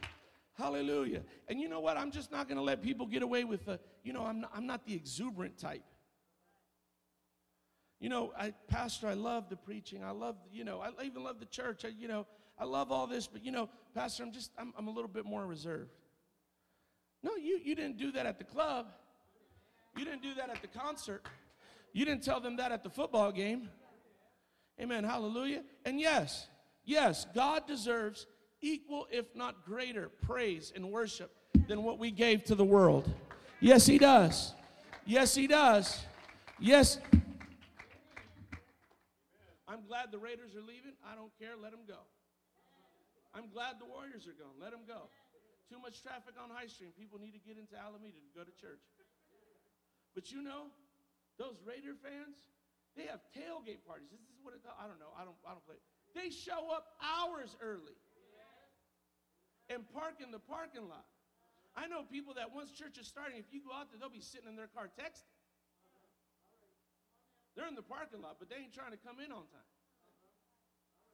Hallelujah. 0.64 1.24
And 1.50 1.60
you 1.60 1.68
know 1.68 1.82
what? 1.82 1.98
I'm 1.98 2.10
just 2.10 2.32
not 2.32 2.48
going 2.48 2.56
to 2.56 2.64
let 2.64 2.82
people 2.82 3.06
get 3.06 3.22
away 3.22 3.44
with 3.44 3.66
the, 3.66 3.82
you 4.02 4.14
know, 4.14 4.24
I'm 4.24 4.40
not, 4.40 4.52
I'm 4.56 4.66
not 4.66 4.86
the 4.86 4.94
exuberant 4.96 5.58
type. 5.58 5.84
You 8.00 8.08
know, 8.08 8.32
I, 8.40 8.54
Pastor, 8.70 9.08
I 9.10 9.14
love 9.14 9.50
the 9.50 9.58
preaching. 9.58 10.06
I 10.06 10.12
love, 10.12 10.38
you 10.54 10.64
know, 10.64 10.80
I 10.80 11.04
even 11.04 11.22
love 11.22 11.42
the 11.42 11.48
church. 11.48 11.84
I, 11.84 11.90
you 11.90 12.08
know, 12.08 12.26
I 12.58 12.64
love 12.64 12.94
all 12.94 13.08
this, 13.08 13.28
but 13.28 13.44
you 13.44 13.52
know, 13.52 13.68
Pastor, 13.94 14.24
I'm 14.24 14.32
just, 14.32 14.52
I'm, 14.58 14.74
I'm 14.78 14.88
a 14.88 14.90
little 14.90 15.10
bit 15.10 15.26
more 15.26 15.46
reserved. 15.46 15.92
No, 17.24 17.36
you, 17.36 17.60
you 17.62 17.76
didn't 17.76 17.98
do 17.98 18.14
that 18.14 18.26
at 18.26 18.38
the 18.38 18.46
club. 18.46 18.88
You 19.98 20.06
didn't 20.06 20.24
do 20.24 20.34
that 20.36 20.50
at 20.50 20.62
the 20.62 20.70
concert. 20.70 21.26
You 21.92 22.06
didn't 22.06 22.24
tell 22.24 22.40
them 22.40 22.56
that 22.56 22.72
at 22.72 22.84
the 22.84 22.90
football 22.90 23.34
game. 23.34 23.68
Amen. 24.80 25.04
Hallelujah. 25.04 25.64
And 25.84 26.00
yes, 26.00 26.48
yes, 26.86 27.28
God 27.36 27.68
deserves 27.68 28.28
equal, 28.64 29.06
if 29.12 29.36
not 29.36 29.66
greater, 29.66 30.10
praise 30.24 30.72
and 30.74 30.90
worship 30.90 31.36
than 31.68 31.84
what 31.84 32.00
we 32.00 32.10
gave 32.10 32.44
to 32.46 32.56
the 32.56 32.66
world. 32.66 33.12
Yes, 33.60 33.86
He 33.86 34.00
does. 34.00 34.54
Yes, 35.06 35.36
He 35.36 35.46
does. 35.46 36.02
Yes. 36.60 36.98
I'm 39.68 39.86
glad 39.88 40.12
the 40.12 40.18
Raiders 40.18 40.56
are 40.56 40.64
leaving. 40.64 40.96
I 41.04 41.14
don't 41.16 41.32
care. 41.38 41.54
Let 41.62 41.72
them 41.72 41.84
go. 41.88 42.00
I'm 43.36 43.50
glad 43.52 43.82
the 43.82 43.86
Warriors 43.86 44.26
are 44.26 44.38
gone. 44.38 44.56
Let 44.62 44.72
them 44.72 44.88
go. 44.88 45.10
Too 45.68 45.82
much 45.82 46.02
traffic 46.02 46.38
on 46.38 46.54
High 46.54 46.70
Street. 46.70 46.96
People 46.96 47.20
need 47.20 47.34
to 47.34 47.44
get 47.44 47.58
into 47.58 47.76
Alameda 47.76 48.22
to 48.22 48.32
go 48.32 48.46
to 48.46 48.54
church. 48.56 48.84
But 50.14 50.30
you 50.30 50.46
know, 50.46 50.70
those 51.42 51.58
Raider 51.66 51.98
fans, 51.98 52.38
they 52.94 53.10
have 53.10 53.26
tailgate 53.34 53.82
parties. 53.90 54.14
This 54.14 54.22
is 54.22 54.38
what 54.46 54.54
it, 54.54 54.62
I 54.78 54.86
don't 54.86 55.02
know. 55.02 55.10
I 55.18 55.26
don't, 55.26 55.36
I 55.42 55.58
don't 55.58 55.66
play. 55.66 55.82
They 56.14 56.30
show 56.30 56.70
up 56.70 56.94
hours 57.02 57.58
early 57.58 57.98
and 59.70 59.84
park 59.94 60.20
in 60.24 60.32
the 60.32 60.40
parking 60.40 60.90
lot. 60.90 61.06
I 61.76 61.88
know 61.88 62.04
people 62.04 62.34
that 62.36 62.54
once 62.54 62.72
church 62.72 62.98
is 63.00 63.08
starting, 63.08 63.38
if 63.38 63.50
you 63.52 63.62
go 63.66 63.74
out 63.74 63.90
there, 63.90 64.00
they'll 64.00 64.14
be 64.14 64.22
sitting 64.22 64.48
in 64.48 64.56
their 64.56 64.70
car 64.70 64.90
texting. 64.94 65.30
They're 67.56 67.68
in 67.68 67.76
the 67.76 67.86
parking 67.86 68.22
lot, 68.22 68.38
but 68.40 68.50
they 68.50 68.58
ain't 68.58 68.74
trying 68.74 68.92
to 68.92 68.98
come 68.98 69.18
in 69.20 69.32
on 69.32 69.46
time. 69.50 69.70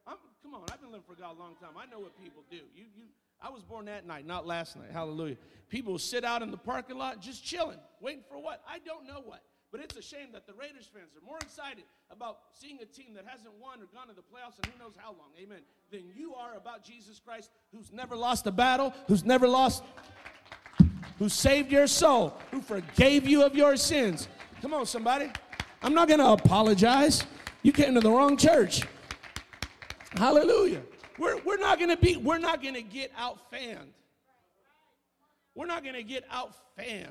I'm, 0.06 0.16
come 0.42 0.54
on, 0.54 0.62
I've 0.72 0.80
been 0.80 0.90
living 0.90 1.04
for 1.06 1.14
God 1.14 1.36
a 1.36 1.40
long 1.40 1.54
time. 1.60 1.76
I 1.76 1.86
know 1.86 2.00
what 2.00 2.16
people 2.20 2.42
do. 2.50 2.56
You, 2.74 2.84
you, 2.96 3.04
I 3.40 3.50
was 3.50 3.62
born 3.62 3.86
that 3.86 4.06
night, 4.06 4.26
not 4.26 4.46
last 4.46 4.76
night. 4.76 4.90
Hallelujah. 4.92 5.36
People 5.68 5.98
sit 5.98 6.24
out 6.24 6.42
in 6.42 6.50
the 6.50 6.56
parking 6.56 6.98
lot 6.98 7.20
just 7.20 7.44
chilling, 7.44 7.78
waiting 8.00 8.24
for 8.28 8.38
what? 8.38 8.62
I 8.68 8.78
don't 8.78 9.06
know 9.06 9.22
what. 9.24 9.42
But 9.72 9.80
it's 9.80 9.96
a 9.96 10.02
shame 10.02 10.32
that 10.32 10.46
the 10.46 10.52
Raiders 10.54 10.90
fans 10.92 11.14
are 11.16 11.24
more 11.24 11.38
excited 11.40 11.84
about 12.10 12.38
seeing 12.52 12.78
a 12.82 12.84
team 12.84 13.14
that 13.14 13.24
hasn't 13.26 13.54
won 13.60 13.80
or 13.80 13.86
gone 13.94 14.08
to 14.08 14.14
the 14.14 14.22
playoffs 14.22 14.56
and 14.56 14.66
who 14.66 14.78
knows 14.82 14.94
how 14.96 15.10
long, 15.10 15.30
amen, 15.40 15.60
than 15.92 16.02
you 16.16 16.34
are 16.34 16.56
about 16.56 16.82
Jesus 16.82 17.20
Christ, 17.20 17.50
who's 17.72 17.92
never 17.92 18.16
lost 18.16 18.46
a 18.48 18.50
battle, 18.50 18.92
who's 19.06 19.24
never 19.24 19.46
lost, 19.46 19.84
who 21.20 21.28
saved 21.28 21.70
your 21.70 21.86
soul, 21.86 22.34
who 22.50 22.60
forgave 22.60 23.28
you 23.28 23.44
of 23.44 23.54
your 23.54 23.76
sins. 23.76 24.26
Come 24.60 24.74
on, 24.74 24.86
somebody. 24.86 25.30
I'm 25.82 25.94
not 25.94 26.08
going 26.08 26.20
to 26.20 26.30
apologize. 26.30 27.24
You 27.62 27.72
came 27.72 27.94
to 27.94 28.00
the 28.00 28.10
wrong 28.10 28.36
church. 28.36 28.82
Hallelujah. 30.16 30.82
We're, 31.16 31.40
we're 31.42 31.58
not 31.58 31.78
going 31.78 31.90
to 31.90 31.96
be, 31.96 32.16
we're 32.16 32.38
not 32.38 32.60
going 32.60 32.74
to 32.74 32.82
get 32.82 33.14
outfanned. 33.16 33.92
We're 35.54 35.66
not 35.66 35.84
going 35.84 35.94
to 35.94 36.02
get 36.02 36.28
outfanned. 36.30 37.06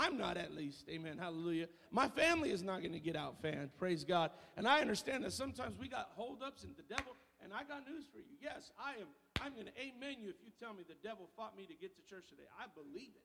I'm 0.00 0.16
not 0.16 0.38
at 0.38 0.54
least. 0.54 0.88
Amen. 0.88 1.18
Hallelujah. 1.18 1.68
My 1.90 2.08
family 2.08 2.50
is 2.50 2.62
not 2.62 2.80
going 2.80 2.94
to 2.94 2.98
get 2.98 3.16
outfanned. 3.16 3.68
Praise 3.78 4.02
God. 4.02 4.30
And 4.56 4.66
I 4.66 4.80
understand 4.80 5.24
that 5.24 5.34
sometimes 5.34 5.78
we 5.78 5.88
got 5.88 6.08
holdups 6.16 6.64
and 6.64 6.74
the 6.74 6.94
devil. 6.94 7.14
And 7.44 7.52
I 7.52 7.64
got 7.64 7.86
news 7.86 8.04
for 8.10 8.18
you. 8.18 8.36
Yes, 8.40 8.70
I 8.78 8.92
am. 9.00 9.08
I'm 9.42 9.52
going 9.52 9.66
to 9.66 9.72
amen 9.76 10.16
you 10.22 10.30
if 10.30 10.36
you 10.42 10.52
tell 10.58 10.72
me 10.72 10.84
the 10.88 10.96
devil 11.06 11.28
fought 11.36 11.54
me 11.54 11.66
to 11.66 11.74
get 11.74 11.94
to 11.96 12.02
church 12.08 12.28
today. 12.30 12.48
I 12.58 12.64
believe 12.74 13.10
it. 13.14 13.22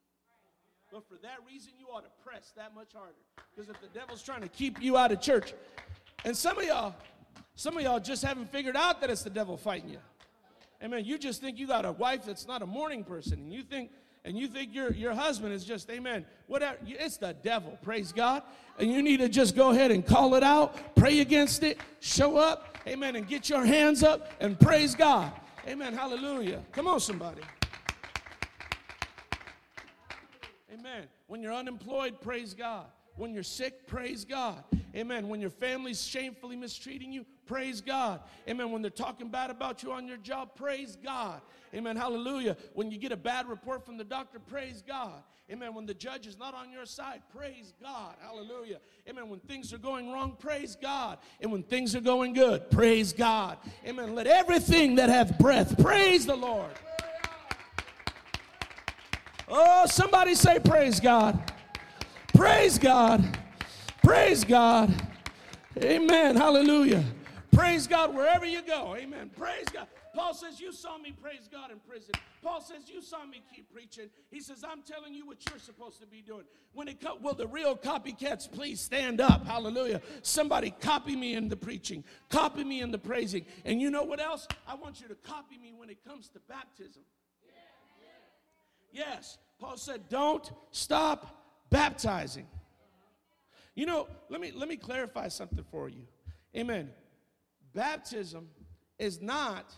But 0.91 1.07
for 1.07 1.15
that 1.23 1.37
reason, 1.47 1.71
you 1.79 1.87
ought 1.87 2.03
to 2.03 2.23
press 2.23 2.51
that 2.57 2.75
much 2.75 2.93
harder. 2.93 3.13
Because 3.55 3.69
if 3.69 3.79
the 3.79 3.87
devil's 3.97 4.21
trying 4.21 4.41
to 4.41 4.49
keep 4.49 4.81
you 4.81 4.97
out 4.97 5.13
of 5.13 5.21
church, 5.21 5.53
and 6.25 6.35
some 6.35 6.57
of 6.57 6.65
y'all, 6.65 6.93
some 7.55 7.77
of 7.77 7.83
y'all 7.83 7.99
just 7.99 8.23
haven't 8.23 8.51
figured 8.51 8.75
out 8.75 8.99
that 9.01 9.09
it's 9.09 9.23
the 9.23 9.29
devil 9.29 9.55
fighting 9.55 9.89
you. 9.89 9.99
Amen. 10.83 11.05
You 11.05 11.17
just 11.17 11.41
think 11.41 11.57
you 11.57 11.67
got 11.67 11.85
a 11.85 11.91
wife 11.93 12.25
that's 12.25 12.47
not 12.47 12.61
a 12.61 12.65
morning 12.65 13.03
person, 13.03 13.39
and 13.39 13.53
you 13.53 13.63
think 13.63 13.91
and 14.25 14.35
you 14.35 14.47
think 14.47 14.73
your, 14.73 14.91
your 14.91 15.13
husband 15.13 15.53
is 15.53 15.63
just, 15.63 15.89
amen, 15.91 16.25
whatever, 16.47 16.77
it's 16.83 17.17
the 17.17 17.35
devil, 17.43 17.77
praise 17.83 18.11
God. 18.11 18.41
And 18.79 18.91
you 18.91 19.03
need 19.03 19.17
to 19.17 19.29
just 19.29 19.55
go 19.55 19.69
ahead 19.69 19.91
and 19.91 20.05
call 20.05 20.33
it 20.33 20.43
out, 20.43 20.95
pray 20.95 21.19
against 21.19 21.61
it, 21.61 21.79
show 21.99 22.35
up, 22.35 22.79
amen, 22.87 23.15
and 23.15 23.27
get 23.27 23.49
your 23.49 23.63
hands 23.63 24.03
up 24.03 24.31
and 24.41 24.59
praise 24.59 24.95
God. 24.95 25.31
Amen, 25.67 25.93
hallelujah. 25.93 26.61
Come 26.71 26.87
on, 26.87 26.99
somebody. 26.99 27.41
Amen. 30.73 31.03
When 31.27 31.43
you're 31.43 31.53
unemployed, 31.53 32.19
praise 32.19 32.55
God. 32.55 32.87
When 33.15 33.31
you're 33.33 33.43
sick, 33.43 33.87
praise 33.87 34.25
God. 34.25 34.63
Amen. 34.95 35.29
When 35.29 35.39
your 35.39 35.49
family's 35.51 36.03
shamefully 36.03 36.55
mistreating 36.55 37.13
you, 37.13 37.25
praise 37.45 37.81
God. 37.81 38.21
Amen. 38.47 38.71
When 38.71 38.81
they're 38.81 38.91
talking 38.91 39.29
bad 39.29 39.49
about 39.49 39.83
you 39.83 39.91
on 39.91 40.07
your 40.07 40.17
job, 40.17 40.55
praise 40.55 40.97
God. 41.03 41.41
Amen. 41.73 41.95
Hallelujah. 41.95 42.55
When 42.73 42.91
you 42.91 42.97
get 42.97 43.11
a 43.11 43.17
bad 43.17 43.47
report 43.47 43.85
from 43.85 43.97
the 43.97 44.03
doctor, 44.03 44.39
praise 44.39 44.83
God. 44.85 45.23
Amen. 45.51 45.75
When 45.75 45.85
the 45.85 45.93
judge 45.93 46.25
is 46.25 46.39
not 46.39 46.55
on 46.55 46.71
your 46.71 46.85
side, 46.85 47.21
praise 47.35 47.73
God. 47.81 48.15
Hallelujah. 48.19 48.79
Amen. 49.07 49.29
When 49.29 49.39
things 49.41 49.73
are 49.73 49.77
going 49.77 50.11
wrong, 50.11 50.35
praise 50.39 50.75
God. 50.75 51.19
And 51.39 51.51
when 51.51 51.61
things 51.61 51.95
are 51.95 52.01
going 52.01 52.33
good, 52.33 52.71
praise 52.71 53.13
God. 53.13 53.57
Amen. 53.85 54.15
Let 54.15 54.25
everything 54.25 54.95
that 54.95 55.09
hath 55.09 55.37
breath 55.37 55.77
praise 55.77 56.25
the 56.25 56.35
Lord. 56.35 56.71
Oh, 59.47 59.85
somebody 59.85 60.33
say, 60.33 60.59
Praise 60.59 60.99
God. 60.99 61.39
Praise 62.33 62.79
God. 62.79 63.37
Praise 64.03 64.43
God. 64.43 64.93
Amen. 65.77 66.35
Hallelujah. 66.35 67.03
Praise 67.55 67.87
God 67.87 68.13
wherever 68.13 68.45
you 68.45 68.61
go. 68.61 68.95
Amen. 68.97 69.31
Praise 69.35 69.65
God. 69.71 69.87
Paul 70.13 70.33
says, 70.33 70.59
You 70.59 70.71
saw 70.71 70.97
me 70.97 71.11
praise 71.11 71.49
God 71.51 71.71
in 71.71 71.79
prison. 71.79 72.13
Paul 72.41 72.61
says, 72.61 72.89
You 72.89 73.01
saw 73.01 73.25
me 73.25 73.41
keep 73.53 73.71
preaching. 73.73 74.09
He 74.29 74.41
says, 74.41 74.63
I'm 74.67 74.81
telling 74.81 75.13
you 75.13 75.25
what 75.25 75.37
you're 75.49 75.59
supposed 75.59 75.99
to 76.01 76.07
be 76.07 76.21
doing. 76.21 76.43
When 76.73 76.87
it 76.87 76.99
comes, 76.99 77.21
will 77.21 77.33
the 77.33 77.47
real 77.47 77.75
copycats 77.75 78.51
please 78.51 78.81
stand 78.81 79.21
up? 79.21 79.45
Hallelujah. 79.45 80.01
Somebody 80.21 80.73
copy 80.81 81.15
me 81.15 81.35
in 81.35 81.47
the 81.47 81.55
preaching, 81.55 82.03
copy 82.29 82.63
me 82.63 82.81
in 82.81 82.91
the 82.91 82.97
praising. 82.97 83.45
And 83.63 83.81
you 83.81 83.89
know 83.89 84.03
what 84.03 84.19
else? 84.19 84.47
I 84.67 84.75
want 84.75 85.01
you 85.01 85.07
to 85.07 85.15
copy 85.15 85.57
me 85.57 85.73
when 85.75 85.89
it 85.89 86.03
comes 86.05 86.29
to 86.29 86.39
baptism. 86.49 87.03
Yes, 88.91 89.37
Paul 89.59 89.77
said, 89.77 90.07
Don't 90.09 90.49
stop 90.71 91.43
baptizing. 91.69 92.47
You 93.75 93.85
know, 93.85 94.07
let 94.29 94.39
me 94.39 94.51
let 94.55 94.69
me 94.69 94.77
clarify 94.77 95.27
something 95.27 95.63
for 95.69 95.89
you. 95.89 96.03
Amen. 96.55 96.89
Baptism 97.75 98.47
is 98.97 99.21
not 99.21 99.75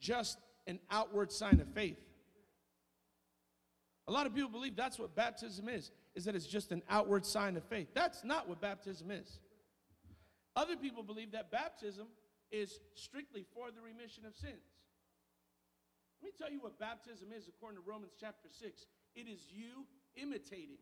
just 0.00 0.38
an 0.66 0.78
outward 0.90 1.30
sign 1.30 1.60
of 1.60 1.68
faith. 1.74 1.98
A 4.08 4.12
lot 4.12 4.26
of 4.26 4.34
people 4.34 4.50
believe 4.50 4.76
that's 4.76 4.98
what 4.98 5.14
baptism 5.14 5.68
is, 5.68 5.90
is 6.14 6.24
that 6.24 6.34
it's 6.34 6.46
just 6.46 6.72
an 6.72 6.82
outward 6.88 7.26
sign 7.26 7.56
of 7.56 7.64
faith. 7.64 7.88
That's 7.94 8.24
not 8.24 8.48
what 8.48 8.60
baptism 8.60 9.10
is. 9.10 9.40
Other 10.56 10.76
people 10.76 11.02
believe 11.02 11.32
that 11.32 11.50
baptism 11.50 12.06
is 12.50 12.80
strictly 12.94 13.44
for 13.52 13.70
the 13.70 13.82
remission 13.82 14.24
of 14.24 14.34
sins. 14.36 14.70
Let 16.22 16.26
me 16.26 16.32
tell 16.38 16.50
you 16.50 16.60
what 16.60 16.78
baptism 16.78 17.28
is 17.36 17.48
according 17.48 17.82
to 17.82 17.84
Romans 17.86 18.12
chapter 18.18 18.48
6. 18.48 18.86
It 19.16 19.26
is 19.28 19.40
you 19.50 19.84
imitating 20.16 20.78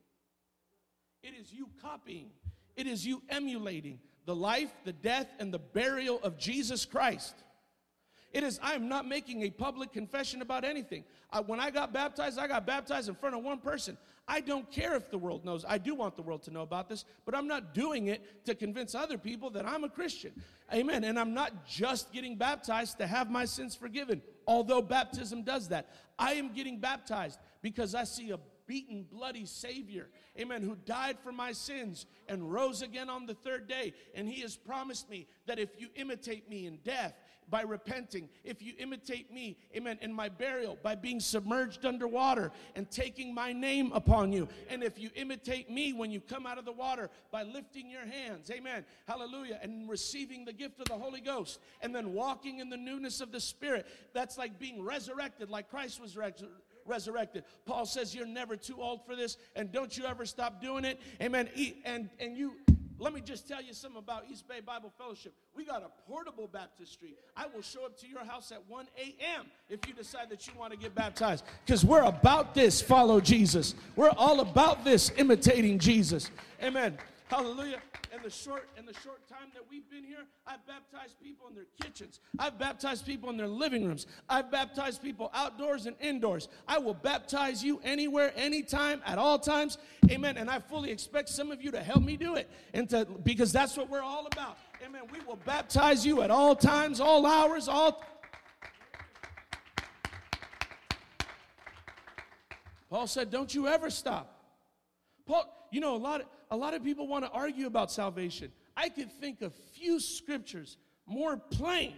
it 1.23 1.35
is 1.41 1.53
you 1.53 1.69
copying, 1.81 2.31
it 2.77 2.87
is 2.87 3.07
you 3.07 3.23
emulating 3.29 4.01
the 4.25 4.35
life, 4.35 4.73
the 4.85 4.93
death, 4.93 5.29
and 5.39 5.53
the 5.53 5.59
burial 5.59 6.21
of 6.23 6.39
Jesus 6.39 6.85
Christ. 6.85 7.35
It 8.33 8.45
is, 8.45 8.59
I 8.63 8.73
am 8.75 8.89
not 8.89 9.07
making 9.07 9.43
a 9.43 9.51
public 9.51 9.93
confession 9.93 10.41
about 10.41 10.65
anything. 10.65 11.05
I, 11.31 11.41
when 11.41 11.61
I 11.61 11.71
got 11.71 11.93
baptized, 11.93 12.39
I 12.39 12.47
got 12.47 12.67
baptized 12.67 13.09
in 13.09 13.15
front 13.15 13.35
of 13.35 13.43
one 13.43 13.59
person. 13.59 13.99
I 14.27 14.41
don't 14.41 14.71
care 14.71 14.95
if 14.95 15.11
the 15.11 15.19
world 15.19 15.45
knows. 15.45 15.65
I 15.69 15.77
do 15.79 15.95
want 15.95 16.17
the 16.17 16.23
world 16.23 16.43
to 16.45 16.51
know 16.51 16.63
about 16.63 16.89
this, 16.89 17.05
but 17.27 17.35
I'm 17.35 17.47
not 17.47 17.75
doing 17.75 18.07
it 18.07 18.45
to 18.47 18.55
convince 18.55 18.95
other 18.95 19.19
people 19.19 19.51
that 19.51 19.67
I'm 19.67 19.85
a 19.85 19.89
Christian. 19.89 20.33
Amen. 20.73 21.05
And 21.05 21.19
I'm 21.19 21.35
not 21.35 21.67
just 21.67 22.13
getting 22.13 22.37
baptized 22.37 22.99
to 22.99 23.07
have 23.07 23.31
my 23.31 23.45
sins 23.45 23.75
forgiven, 23.75 24.23
although 24.47 24.81
baptism 24.81 25.43
does 25.43 25.69
that. 25.69 25.91
I 26.19 26.35
am 26.35 26.55
getting 26.55 26.79
baptized 26.79 27.39
because 27.61 27.95
I 27.95 28.05
see 28.05 28.31
a 28.31 28.39
beaten, 28.67 29.07
bloody 29.11 29.47
Savior, 29.47 30.09
amen, 30.39 30.63
who 30.63 30.77
died 30.87 31.19
for 31.23 31.33
my 31.33 31.53
sins 31.53 32.07
and 32.29 32.53
rose 32.53 32.83
again 32.83 33.11
on 33.11 33.27
the 33.27 33.35
third 33.35 33.69
day. 33.69 33.95
And 34.15 34.29
He 34.29 34.41
has 34.43 34.57
promised 34.57 35.09
me 35.11 35.27
that 35.47 35.59
if 35.59 35.71
you 35.79 35.89
imitate 35.95 36.49
me 36.49 36.67
in 36.67 36.79
death, 36.85 37.15
by 37.49 37.63
repenting, 37.63 38.29
if 38.45 38.63
you 38.63 38.73
imitate 38.79 39.33
me, 39.33 39.59
amen, 39.77 39.99
in 40.01 40.13
my 40.13 40.29
burial, 40.29 40.79
by 40.83 40.95
being 40.95 41.21
submerged 41.21 41.85
underwater 41.85 42.51
and 42.77 42.91
taking 42.91 43.35
my 43.35 43.53
name 43.53 43.93
upon 43.93 44.33
you, 44.33 44.49
and 44.71 44.83
if 44.83 44.99
you 44.99 45.11
imitate 45.17 45.71
me 45.71 45.93
when 45.93 46.11
you 46.11 46.21
come 46.21 46.47
out 46.47 46.57
of 46.57 46.65
the 46.65 46.73
water 46.73 47.11
by 47.31 47.43
lifting 47.43 47.91
your 47.91 48.07
hands, 48.07 48.51
amen, 48.51 48.85
hallelujah, 49.07 49.59
and 49.63 49.89
receiving 49.89 50.45
the 50.47 50.53
gift 50.53 50.81
of 50.81 50.87
the 50.87 50.95
Holy 50.97 51.21
Ghost, 51.21 51.61
and 51.83 51.95
then 51.95 52.15
walking 52.15 52.61
in 52.61 52.71
the 52.71 52.77
newness 52.77 53.21
of 53.21 53.33
the 53.33 53.41
Spirit, 53.41 53.87
that's 54.15 54.39
like 54.39 54.59
being 54.59 54.83
resurrected, 54.83 55.51
like 55.51 55.69
Christ 55.69 56.01
was 56.01 56.17
resurrected 56.17 56.49
resurrected. 56.87 57.45
Paul 57.67 57.87
says 57.87 58.15
you're 58.15 58.27
never 58.27 58.57
too 58.57 58.81
old 58.81 59.05
for 59.07 59.17
this, 59.17 59.37
and 59.57 59.71
don't 59.73 59.97
you 59.97 60.05
ever 60.05 60.25
stop 60.27 60.61
doing 60.61 60.85
it. 60.85 61.01
Amen. 61.21 61.49
And 61.85 62.11
and 62.21 62.37
you 62.37 62.55
Let 62.99 63.15
me 63.15 63.21
just 63.21 63.49
tell 63.49 63.61
you 63.61 63.73
something 63.73 63.99
about 63.99 64.27
East 64.31 64.47
Bay 64.47 64.61
Bible 64.61 64.93
Fellowship. 64.97 65.35
We 65.57 65.65
got 65.65 65.83
a 65.83 65.91
portable 66.09 66.47
baptistry. 66.47 67.15
I 67.37 67.47
will 67.53 67.61
show 67.63 67.85
up 67.85 67.99
to 67.99 68.07
your 68.07 68.25
house 68.25 68.53
at 68.53 68.63
1 68.69 68.87
a.m. 68.97 69.47
if 69.69 69.81
you 69.89 69.93
decide 69.93 70.31
that 70.31 70.47
you 70.47 70.53
want 70.57 70.73
to 70.73 70.79
get 70.79 70.95
baptized. 70.95 71.45
Because 71.67 71.85
we're 71.85 72.05
about 72.05 72.55
this, 72.55 72.81
follow 72.81 73.21
Jesus. 73.21 73.75
We're 73.97 74.11
all 74.11 74.39
about 74.39 74.85
this, 74.85 75.11
imitating 75.17 75.81
Jesus. 75.81 76.31
Amen. 76.63 76.97
Hallelujah. 77.33 77.81
In 78.15 78.23
the 78.23 78.29
short 78.29 78.69
in 78.77 78.85
the 78.85 78.93
short 78.93 79.27
time 79.27 79.49
that 79.55 79.63
we've 79.71 79.89
been 79.89 80.05
here, 80.05 80.27
I've 80.47 80.67
baptized 80.67 81.19
people 81.19 81.49
in 81.49 81.55
their 81.55 81.65
kitchens. 81.83 82.21
I've 82.39 82.59
baptized 82.59 83.07
people 83.07 83.31
in 83.31 83.39
their 83.39 83.49
living 83.49 83.87
rooms. 83.87 84.07
I've 84.29 84.51
baptized 84.51 85.03
people 85.03 85.31
outdoors 85.33 85.87
and 85.87 85.97
indoors. 85.99 86.49
I 86.69 86.77
will 86.77 86.93
baptize 86.93 87.65
you 87.65 87.81
anywhere, 87.85 88.35
anytime, 88.37 89.01
at 89.07 89.17
all 89.17 89.39
times. 89.39 89.79
Amen. 90.11 90.37
And 90.37 90.51
I 90.51 90.59
fully 90.59 90.91
expect 90.91 91.31
some 91.31 91.51
of 91.51 91.63
you 91.63 91.71
to 91.71 91.83
help 91.83 92.03
me 92.03 92.19
do 92.19 92.35
it. 92.35 92.51
And 92.75 92.87
to 92.91 93.07
because 93.23 93.51
that's 93.51 93.79
what 93.79 93.89
we're 93.89 94.03
all 94.03 94.27
about. 94.27 94.59
Amen. 94.85 95.05
We 95.11 95.21
will 95.21 95.39
baptize 95.47 96.05
you 96.05 96.21
at 96.21 96.31
all 96.31 96.55
times, 96.55 97.01
all 97.01 97.25
hours, 97.25 97.67
all 97.67 98.05
Paul 102.91 103.07
said, 103.07 103.31
Don't 103.31 103.55
you 103.55 103.69
ever 103.69 103.89
stop. 103.89 104.39
Paul, 105.25 105.51
you 105.73 105.81
know, 105.81 105.97
a 105.97 105.97
lot 105.97 106.21
of 106.21 106.27
a 106.53 106.57
lot 106.57 106.75
of 106.75 106.85
people 106.85 107.09
want 107.09 107.25
to 107.25 107.31
argue 107.31 107.67
about 107.67 107.91
salvation. 107.91 108.53
I 108.77 108.91
could 108.91 109.11
think 109.11 109.41
of 109.41 109.55
few 109.73 109.99
scriptures 109.99 110.77
more 111.07 111.39
plain. 111.39 111.95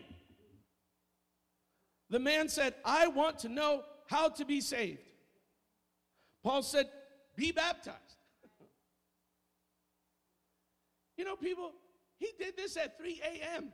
The 2.09 2.21
man 2.21 2.49
said, 2.49 2.75
I 2.85 3.09
want 3.09 3.41
to 3.41 3.49
know 3.49 3.83
how 4.07 4.29
to 4.29 4.45
be 4.45 4.61
saved. 4.61 5.01
Paul 6.45 6.63
said, 6.63 6.87
Be 7.35 7.51
baptized. 7.51 7.99
you 11.17 11.25
know, 11.25 11.35
people, 11.35 11.73
he 12.19 12.29
did 12.39 12.57
this 12.57 12.77
at 12.77 12.97
3 12.97 13.21
a.m. 13.25 13.73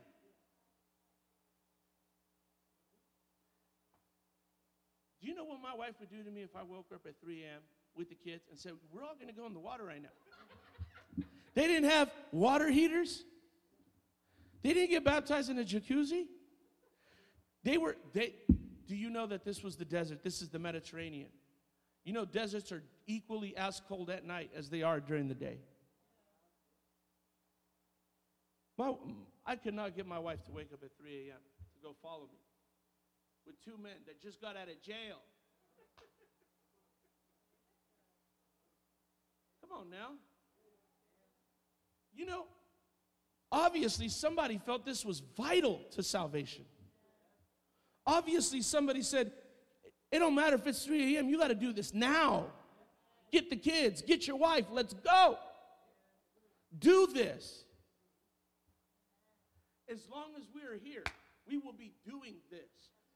Do 5.21 5.27
you 5.27 5.35
know 5.35 5.43
what 5.43 5.61
my 5.61 5.75
wife 5.75 5.93
would 5.99 6.09
do 6.09 6.23
to 6.23 6.31
me 6.31 6.41
if 6.41 6.55
I 6.55 6.63
woke 6.63 6.87
up 6.91 7.01
at 7.05 7.21
3 7.21 7.43
a.m. 7.43 7.61
with 7.95 8.09
the 8.09 8.15
kids 8.15 8.45
and 8.49 8.57
said, 8.57 8.71
We're 8.91 9.03
all 9.03 9.13
going 9.13 9.31
to 9.31 9.39
go 9.39 9.45
in 9.45 9.53
the 9.53 9.59
water 9.59 9.83
right 9.83 10.01
now? 10.01 10.09
They 11.53 11.67
didn't 11.67 11.89
have 11.89 12.11
water 12.31 12.69
heaters. 12.69 13.23
They 14.63 14.73
didn't 14.73 14.91
get 14.91 15.03
baptized 15.03 15.49
in 15.49 15.59
a 15.59 15.63
jacuzzi. 15.63 16.25
They 17.63 17.77
were, 17.77 17.97
they, 18.13 18.35
do 18.87 18.95
you 18.95 19.09
know 19.09 19.27
that 19.27 19.43
this 19.43 19.63
was 19.63 19.75
the 19.75 19.85
desert? 19.85 20.23
This 20.23 20.41
is 20.41 20.49
the 20.49 20.59
Mediterranean. 20.59 21.29
You 22.03 22.13
know, 22.13 22.25
deserts 22.25 22.71
are 22.71 22.83
equally 23.05 23.55
as 23.55 23.81
cold 23.87 24.09
at 24.09 24.25
night 24.25 24.51
as 24.55 24.69
they 24.69 24.81
are 24.81 24.99
during 24.99 25.27
the 25.27 25.35
day. 25.35 25.59
My, 28.77 28.93
I 29.45 29.55
could 29.55 29.75
not 29.75 29.95
get 29.95 30.07
my 30.07 30.17
wife 30.17 30.43
to 30.45 30.51
wake 30.51 30.69
up 30.73 30.81
at 30.83 30.97
3 30.97 31.09
a.m. 31.27 31.37
to 31.75 31.87
go 31.87 31.95
follow 32.01 32.23
me 32.31 32.39
with 33.45 33.63
two 33.63 33.77
men 33.81 33.93
that 34.07 34.21
just 34.21 34.41
got 34.41 34.55
out 34.55 34.69
of 34.69 34.81
jail. 34.81 35.21
Come 39.61 39.79
on 39.79 39.89
now. 39.89 40.17
You 42.13 42.25
know, 42.25 42.45
obviously 43.51 44.09
somebody 44.09 44.57
felt 44.57 44.85
this 44.85 45.05
was 45.05 45.21
vital 45.37 45.81
to 45.91 46.03
salvation. 46.03 46.65
Obviously 48.05 48.61
somebody 48.61 49.01
said, 49.01 49.31
it 50.11 50.19
don't 50.19 50.35
matter 50.35 50.55
if 50.55 50.67
it's 50.67 50.85
3 50.85 51.15
a.m., 51.15 51.29
you 51.29 51.37
got 51.37 51.47
to 51.47 51.55
do 51.55 51.71
this 51.71 51.93
now. 51.93 52.47
Get 53.31 53.49
the 53.49 53.55
kids, 53.55 54.01
get 54.01 54.27
your 54.27 54.35
wife, 54.35 54.65
let's 54.71 54.93
go. 54.93 55.37
Do 56.77 57.07
this. 57.07 57.63
As 59.89 60.07
long 60.11 60.31
as 60.37 60.43
we're 60.53 60.77
here, 60.77 61.03
we 61.47 61.57
will 61.57 61.73
be 61.73 61.93
doing 62.05 62.35
this. 62.49 62.59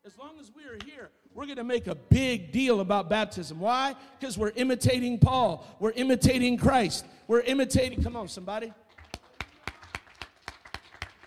As 0.05 0.17
long 0.19 0.39
as 0.39 0.51
we're 0.55 0.77
here, 0.85 1.09
we're 1.33 1.45
going 1.45 1.57
to 1.57 1.63
make 1.63 1.87
a 1.87 1.95
big 1.95 2.51
deal 2.51 2.79
about 2.79 3.09
baptism. 3.09 3.59
Why? 3.59 3.95
Because 4.19 4.37
we're 4.37 4.51
imitating 4.55 5.17
Paul. 5.17 5.65
We're 5.79 5.91
imitating 5.91 6.57
Christ. 6.57 7.05
We're 7.27 7.41
imitating, 7.41 8.03
come 8.03 8.15
on, 8.15 8.27
somebody. 8.27 8.71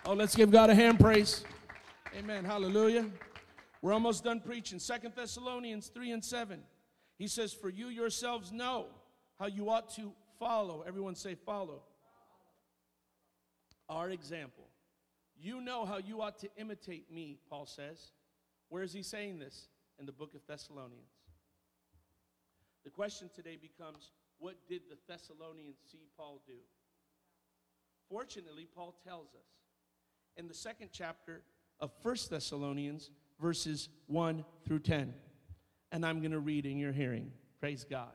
Oh, 0.09 0.13
let's 0.13 0.35
give 0.35 0.49
God 0.49 0.71
a 0.71 0.73
hand 0.73 0.99
praise. 0.99 1.43
Amen. 2.17 2.43
Hallelujah. 2.43 3.05
We're 3.83 3.93
almost 3.93 4.23
done 4.23 4.39
preaching. 4.39 4.79
Second 4.79 5.13
Thessalonians 5.15 5.89
3 5.89 6.13
and 6.13 6.25
7. 6.25 6.61
He 7.19 7.27
says, 7.27 7.53
For 7.53 7.69
you 7.69 7.89
yourselves 7.89 8.51
know 8.51 8.87
how 9.37 9.45
you 9.45 9.69
ought 9.69 9.93
to 9.97 10.11
follow. 10.39 10.83
Everyone 10.87 11.13
say, 11.13 11.35
follow. 11.35 11.83
Our 13.87 14.09
example. 14.09 14.63
You 15.39 15.61
know 15.61 15.85
how 15.85 15.99
you 15.99 16.23
ought 16.23 16.39
to 16.39 16.49
imitate 16.57 17.13
me, 17.13 17.37
Paul 17.47 17.67
says. 17.67 18.09
Where 18.69 18.81
is 18.81 18.91
he 18.91 19.03
saying 19.03 19.37
this? 19.37 19.67
In 19.99 20.07
the 20.07 20.11
book 20.11 20.33
of 20.33 20.41
Thessalonians. 20.47 21.11
The 22.83 22.89
question 22.89 23.29
today 23.35 23.59
becomes 23.61 24.09
what 24.39 24.55
did 24.67 24.81
the 24.89 24.97
Thessalonians 25.07 25.77
see 25.91 26.07
Paul 26.17 26.41
do? 26.47 26.53
Fortunately, 28.09 28.67
Paul 28.73 28.95
tells 29.05 29.35
us 29.35 29.59
in 30.39 30.47
the 30.47 30.53
second 30.53 30.89
chapter 30.93 31.43
of 31.81 31.91
First 32.01 32.29
Thessalonians, 32.29 33.11
verses 33.41 33.89
1 34.07 34.45
through 34.65 34.79
10. 34.79 35.13
And 35.91 36.05
I'm 36.05 36.19
going 36.19 36.31
to 36.31 36.39
read 36.39 36.65
in 36.65 36.77
your 36.77 36.93
hearing. 36.93 37.31
Praise 37.59 37.85
God. 37.87 38.13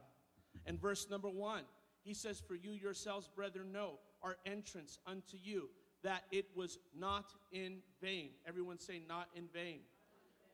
And 0.65 0.81
verse 0.81 1.07
number 1.11 1.29
1, 1.29 1.63
he 2.03 2.15
says, 2.15 2.41
For 2.41 2.55
you 2.55 2.73
yourselves, 2.73 3.29
brethren, 3.29 3.73
know 3.73 3.99
our 4.23 4.37
entrance 4.47 4.99
unto 5.07 5.37
you, 5.37 5.69
that 6.03 6.23
it 6.33 6.47
was 6.57 6.79
not 6.99 7.27
in 7.53 7.79
vain. 8.01 8.31
Everyone 8.49 8.79
say, 8.79 9.03
not 9.07 9.29
in 9.37 9.45
vain. 9.53 9.81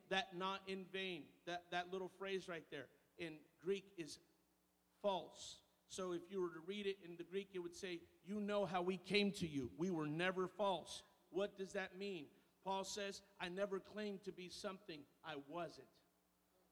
That 0.08 0.36
not 0.36 0.62
in 0.66 0.86
vain, 0.92 1.22
that, 1.46 1.62
that 1.70 1.92
little 1.92 2.10
phrase 2.18 2.48
right 2.48 2.64
there 2.72 2.86
in 3.18 3.34
Greek 3.62 3.84
is 3.96 4.18
false. 5.02 5.58
So 5.88 6.12
if 6.12 6.22
you 6.30 6.40
were 6.40 6.48
to 6.48 6.60
read 6.66 6.86
it 6.88 6.96
in 7.04 7.16
the 7.16 7.22
Greek, 7.22 7.50
it 7.54 7.60
would 7.60 7.76
say, 7.76 8.00
You 8.26 8.40
know 8.40 8.64
how 8.64 8.82
we 8.82 8.96
came 8.96 9.30
to 9.32 9.46
you. 9.46 9.70
We 9.78 9.90
were 9.90 10.08
never 10.08 10.48
false. 10.48 11.04
What 11.30 11.56
does 11.56 11.72
that 11.72 11.98
mean? 11.98 12.26
Paul 12.64 12.84
says, 12.84 13.22
I 13.40 13.48
never 13.48 13.78
claimed 13.78 14.22
to 14.24 14.32
be 14.32 14.48
something 14.48 15.00
I 15.24 15.34
wasn't. 15.48 15.86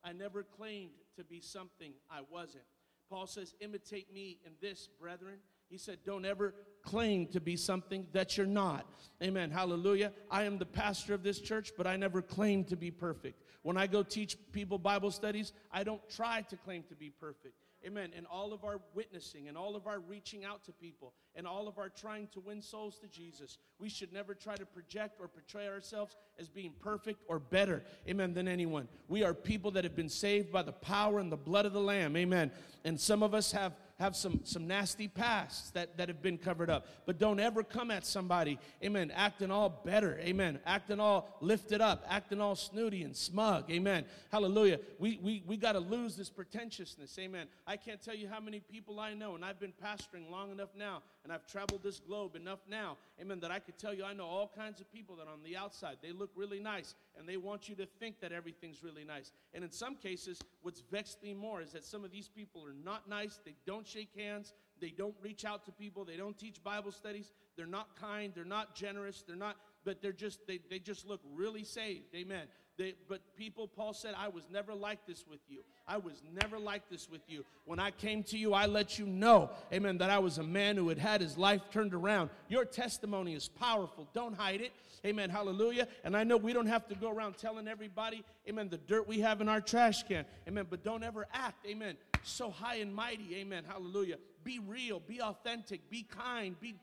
I 0.04 0.12
never 0.12 0.42
claimed 0.42 0.90
to 1.16 1.24
be 1.24 1.40
something 1.40 1.92
I 2.10 2.20
wasn't. 2.30 2.64
Paul 3.10 3.26
says, 3.26 3.54
imitate 3.60 4.12
me 4.12 4.38
in 4.44 4.52
this, 4.60 4.88
brethren. 5.00 5.38
He 5.70 5.78
said, 5.78 5.98
don't 6.04 6.24
ever 6.24 6.54
claim 6.82 7.26
to 7.28 7.40
be 7.40 7.56
something 7.56 8.06
that 8.12 8.36
you're 8.36 8.46
not. 8.46 8.86
Amen. 9.22 9.50
Hallelujah. 9.50 10.12
I 10.30 10.44
am 10.44 10.58
the 10.58 10.66
pastor 10.66 11.14
of 11.14 11.22
this 11.22 11.40
church, 11.40 11.72
but 11.76 11.86
I 11.86 11.96
never 11.96 12.22
claim 12.22 12.64
to 12.64 12.76
be 12.76 12.90
perfect. 12.90 13.42
When 13.62 13.76
I 13.76 13.86
go 13.86 14.02
teach 14.02 14.36
people 14.52 14.78
Bible 14.78 15.10
studies, 15.10 15.52
I 15.70 15.84
don't 15.84 16.06
try 16.08 16.42
to 16.42 16.56
claim 16.56 16.84
to 16.84 16.94
be 16.94 17.10
perfect. 17.10 17.54
Amen. 17.86 18.10
And 18.16 18.26
all 18.26 18.52
of 18.52 18.64
our 18.64 18.80
witnessing 18.94 19.48
and 19.48 19.56
all 19.56 19.76
of 19.76 19.86
our 19.86 20.00
reaching 20.00 20.44
out 20.44 20.64
to 20.64 20.72
people 20.72 21.12
and 21.34 21.46
all 21.46 21.68
of 21.68 21.78
our 21.78 21.88
trying 21.88 22.28
to 22.32 22.40
win 22.40 22.60
souls 22.62 22.98
to 22.98 23.06
Jesus, 23.06 23.58
we 23.78 23.88
should 23.88 24.12
never 24.12 24.34
try 24.34 24.56
to 24.56 24.66
project 24.66 25.20
or 25.20 25.28
portray 25.28 25.68
ourselves 25.68 26.16
as 26.38 26.48
being 26.48 26.72
perfect 26.80 27.20
or 27.28 27.38
better, 27.38 27.84
amen, 28.08 28.34
than 28.34 28.48
anyone. 28.48 28.88
We 29.08 29.22
are 29.24 29.34
people 29.34 29.70
that 29.72 29.84
have 29.84 29.94
been 29.94 30.08
saved 30.08 30.50
by 30.52 30.62
the 30.62 30.72
power 30.72 31.18
and 31.18 31.30
the 31.30 31.36
blood 31.36 31.66
of 31.66 31.72
the 31.72 31.80
Lamb, 31.80 32.16
amen. 32.16 32.50
And 32.84 33.00
some 33.00 33.22
of 33.22 33.34
us 33.34 33.52
have 33.52 33.74
have 33.98 34.14
some, 34.14 34.40
some 34.44 34.66
nasty 34.66 35.08
pasts 35.08 35.70
that, 35.72 35.96
that 35.96 36.08
have 36.08 36.22
been 36.22 36.38
covered 36.38 36.70
up. 36.70 36.86
But 37.04 37.18
don't 37.18 37.40
ever 37.40 37.64
come 37.64 37.90
at 37.90 38.06
somebody, 38.06 38.58
amen, 38.82 39.12
acting 39.14 39.50
all 39.50 39.82
better, 39.84 40.18
amen, 40.20 40.60
acting 40.64 41.00
all 41.00 41.36
lifted 41.40 41.80
up, 41.80 42.04
acting 42.08 42.40
all 42.40 42.54
snooty 42.54 43.02
and 43.02 43.16
smug, 43.16 43.70
amen. 43.70 44.04
Hallelujah. 44.30 44.78
We, 44.98 45.18
we, 45.22 45.42
we 45.46 45.56
got 45.56 45.72
to 45.72 45.80
lose 45.80 46.14
this 46.16 46.30
pretentiousness, 46.30 47.18
amen. 47.18 47.48
I 47.66 47.76
can't 47.76 48.00
tell 48.00 48.14
you 48.14 48.28
how 48.28 48.40
many 48.40 48.60
people 48.60 49.00
I 49.00 49.14
know, 49.14 49.34
and 49.34 49.44
I've 49.44 49.58
been 49.58 49.74
pastoring 49.84 50.30
long 50.30 50.52
enough 50.52 50.70
now, 50.76 51.02
and 51.28 51.34
I've 51.34 51.46
traveled 51.46 51.82
this 51.82 52.00
globe 52.00 52.36
enough 52.36 52.60
now, 52.70 52.96
amen, 53.20 53.40
that 53.40 53.50
I 53.50 53.58
could 53.58 53.76
tell 53.76 53.92
you 53.92 54.02
I 54.02 54.14
know 54.14 54.24
all 54.24 54.50
kinds 54.56 54.80
of 54.80 54.90
people 54.90 55.14
that 55.16 55.28
on 55.28 55.42
the 55.44 55.58
outside, 55.58 55.98
they 56.00 56.10
look 56.10 56.30
really 56.34 56.58
nice, 56.58 56.94
and 57.18 57.28
they 57.28 57.36
want 57.36 57.68
you 57.68 57.74
to 57.74 57.84
think 57.84 58.18
that 58.20 58.32
everything's 58.32 58.82
really 58.82 59.04
nice. 59.04 59.30
And 59.52 59.62
in 59.62 59.70
some 59.70 59.94
cases, 59.94 60.40
what's 60.62 60.80
vexed 60.90 61.22
me 61.22 61.34
more 61.34 61.60
is 61.60 61.72
that 61.72 61.84
some 61.84 62.02
of 62.02 62.10
these 62.10 62.28
people 62.28 62.64
are 62.64 62.72
not 62.82 63.10
nice, 63.10 63.40
they 63.44 63.56
don't 63.66 63.86
shake 63.86 64.08
hands, 64.16 64.54
they 64.80 64.88
don't 64.88 65.14
reach 65.20 65.44
out 65.44 65.66
to 65.66 65.72
people, 65.72 66.02
they 66.02 66.16
don't 66.16 66.38
teach 66.38 66.64
Bible 66.64 66.92
studies, 66.92 67.30
they're 67.58 67.66
not 67.66 67.94
kind, 68.00 68.32
they're 68.34 68.46
not 68.46 68.74
generous, 68.74 69.22
they're 69.26 69.36
not, 69.36 69.58
but 69.84 70.00
they're 70.00 70.12
just, 70.12 70.46
they, 70.46 70.60
they 70.70 70.78
just 70.78 71.06
look 71.06 71.20
really 71.34 71.62
saved. 71.62 72.14
Amen. 72.14 72.46
They, 72.78 72.94
but 73.08 73.20
people, 73.36 73.66
Paul 73.66 73.92
said, 73.92 74.14
I 74.16 74.28
was 74.28 74.44
never 74.52 74.72
like 74.72 75.04
this 75.04 75.24
with 75.28 75.40
you. 75.48 75.64
I 75.88 75.96
was 75.96 76.22
never 76.40 76.60
like 76.60 76.88
this 76.88 77.10
with 77.10 77.22
you. 77.26 77.44
When 77.64 77.80
I 77.80 77.90
came 77.90 78.22
to 78.24 78.38
you, 78.38 78.54
I 78.54 78.66
let 78.66 79.00
you 79.00 79.06
know, 79.06 79.50
amen, 79.72 79.98
that 79.98 80.10
I 80.10 80.20
was 80.20 80.38
a 80.38 80.44
man 80.44 80.76
who 80.76 80.88
had 80.88 80.98
had 80.98 81.20
his 81.20 81.36
life 81.36 81.60
turned 81.72 81.92
around. 81.92 82.30
Your 82.48 82.64
testimony 82.64 83.34
is 83.34 83.48
powerful. 83.48 84.06
Don't 84.14 84.34
hide 84.34 84.60
it. 84.60 84.72
Amen. 85.04 85.28
Hallelujah. 85.28 85.88
And 86.04 86.16
I 86.16 86.22
know 86.22 86.36
we 86.36 86.52
don't 86.52 86.66
have 86.66 86.86
to 86.88 86.94
go 86.94 87.10
around 87.10 87.36
telling 87.36 87.66
everybody, 87.66 88.24
amen, 88.48 88.68
the 88.68 88.78
dirt 88.78 89.08
we 89.08 89.20
have 89.20 89.40
in 89.40 89.48
our 89.48 89.60
trash 89.60 90.04
can. 90.04 90.24
Amen. 90.46 90.66
But 90.70 90.84
don't 90.84 91.02
ever 91.02 91.26
act, 91.32 91.66
amen, 91.66 91.96
so 92.22 92.48
high 92.48 92.76
and 92.76 92.94
mighty. 92.94 93.36
Amen. 93.36 93.64
Hallelujah. 93.66 94.16
Be 94.44 94.60
real. 94.60 95.00
Be 95.00 95.20
authentic. 95.20 95.88
Be 95.90 96.04
kind. 96.04 96.58
Be, 96.60 96.76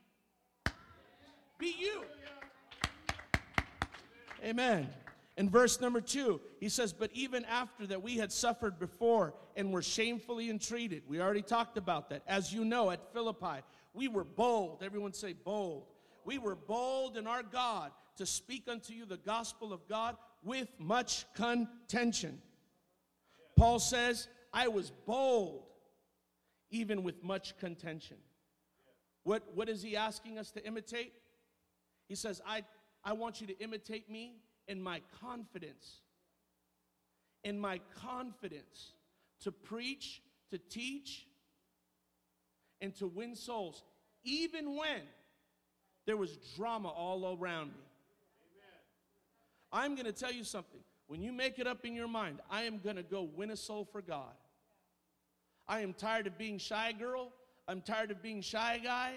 be 1.58 1.74
you. 1.80 2.04
Amen. 4.44 4.90
In 5.38 5.50
verse 5.50 5.82
number 5.82 6.00
two, 6.00 6.40
he 6.60 6.70
says, 6.70 6.94
But 6.94 7.12
even 7.14 7.44
after 7.46 7.86
that 7.88 8.02
we 8.02 8.18
had 8.18 8.32
suffered 8.32 8.80
before 8.80 9.34
and 9.56 9.72
were 9.72 9.82
shamefully 9.82 10.50
entreated. 10.50 11.04
We 11.08 11.20
already 11.20 11.42
talked 11.42 11.78
about 11.78 12.10
that. 12.10 12.24
As 12.26 12.54
you 12.54 12.64
know, 12.64 12.90
at 12.92 13.12
Philippi, 13.12 13.62
we 13.94 14.08
were 14.08 14.24
bold. 14.24 14.82
Everyone 14.82 15.14
say 15.14 15.34
bold. 15.34 15.88
We 16.24 16.38
were 16.38 16.56
bold 16.56 17.18
in 17.18 17.28
our 17.28 17.44
God 17.44 17.92
to 18.18 18.26
speak 18.26 18.64
unto 18.70 18.94
you 18.94 19.06
the 19.06 19.18
gospel 19.18 19.74
of 19.74 19.88
God 19.90 20.16
with 20.42 20.70
much 20.80 21.26
contention. 21.34 22.42
Paul 23.58 23.80
says, 23.80 24.30
I 24.54 24.70
was 24.70 24.92
bold, 25.06 25.66
even 26.72 27.04
with 27.04 27.24
much 27.24 27.58
contention. 27.58 28.18
What, 29.24 29.44
what 29.54 29.68
is 29.68 29.82
he 29.82 29.98
asking 29.98 30.38
us 30.38 30.52
to 30.52 30.66
imitate? 30.66 31.14
He 32.08 32.16
says, 32.16 32.42
I, 32.48 32.64
I 33.04 33.14
want 33.14 33.42
you 33.42 33.48
to 33.48 33.60
imitate 33.60 34.10
me 34.10 34.36
in 34.68 34.82
my 34.82 35.02
confidence. 35.22 36.02
In 37.44 37.60
my 37.60 37.80
confidence 38.02 38.94
to 39.42 39.52
preach, 39.52 40.22
to 40.50 40.58
teach, 40.58 41.28
and 42.82 42.96
to 42.96 43.08
win 43.08 43.36
souls, 43.36 43.84
even 44.24 44.76
when 44.76 45.02
there 46.06 46.18
was 46.18 46.38
drama 46.56 46.90
all 46.90 47.38
around 47.40 47.68
me. 47.68 47.84
I'm 49.72 49.96
going 49.96 50.06
to 50.06 50.14
tell 50.14 50.32
you 50.32 50.44
something. 50.44 50.80
When 51.08 51.22
you 51.22 51.32
make 51.32 51.60
it 51.60 51.68
up 51.68 51.86
in 51.86 51.94
your 51.94 52.08
mind, 52.08 52.40
I 52.50 52.64
am 52.64 52.80
going 52.80 52.96
to 52.96 53.04
go 53.04 53.30
win 53.36 53.52
a 53.52 53.56
soul 53.56 53.88
for 53.92 54.02
God. 54.02 54.34
I 55.68 55.82
am 55.82 55.94
tired 55.94 56.28
of 56.28 56.38
being 56.38 56.58
shy 56.58 56.92
girl. 56.94 57.32
I'm 57.68 57.82
tired 57.82 58.12
of 58.12 58.22
being 58.22 58.42
shy 58.42 58.80
guy. 58.84 59.14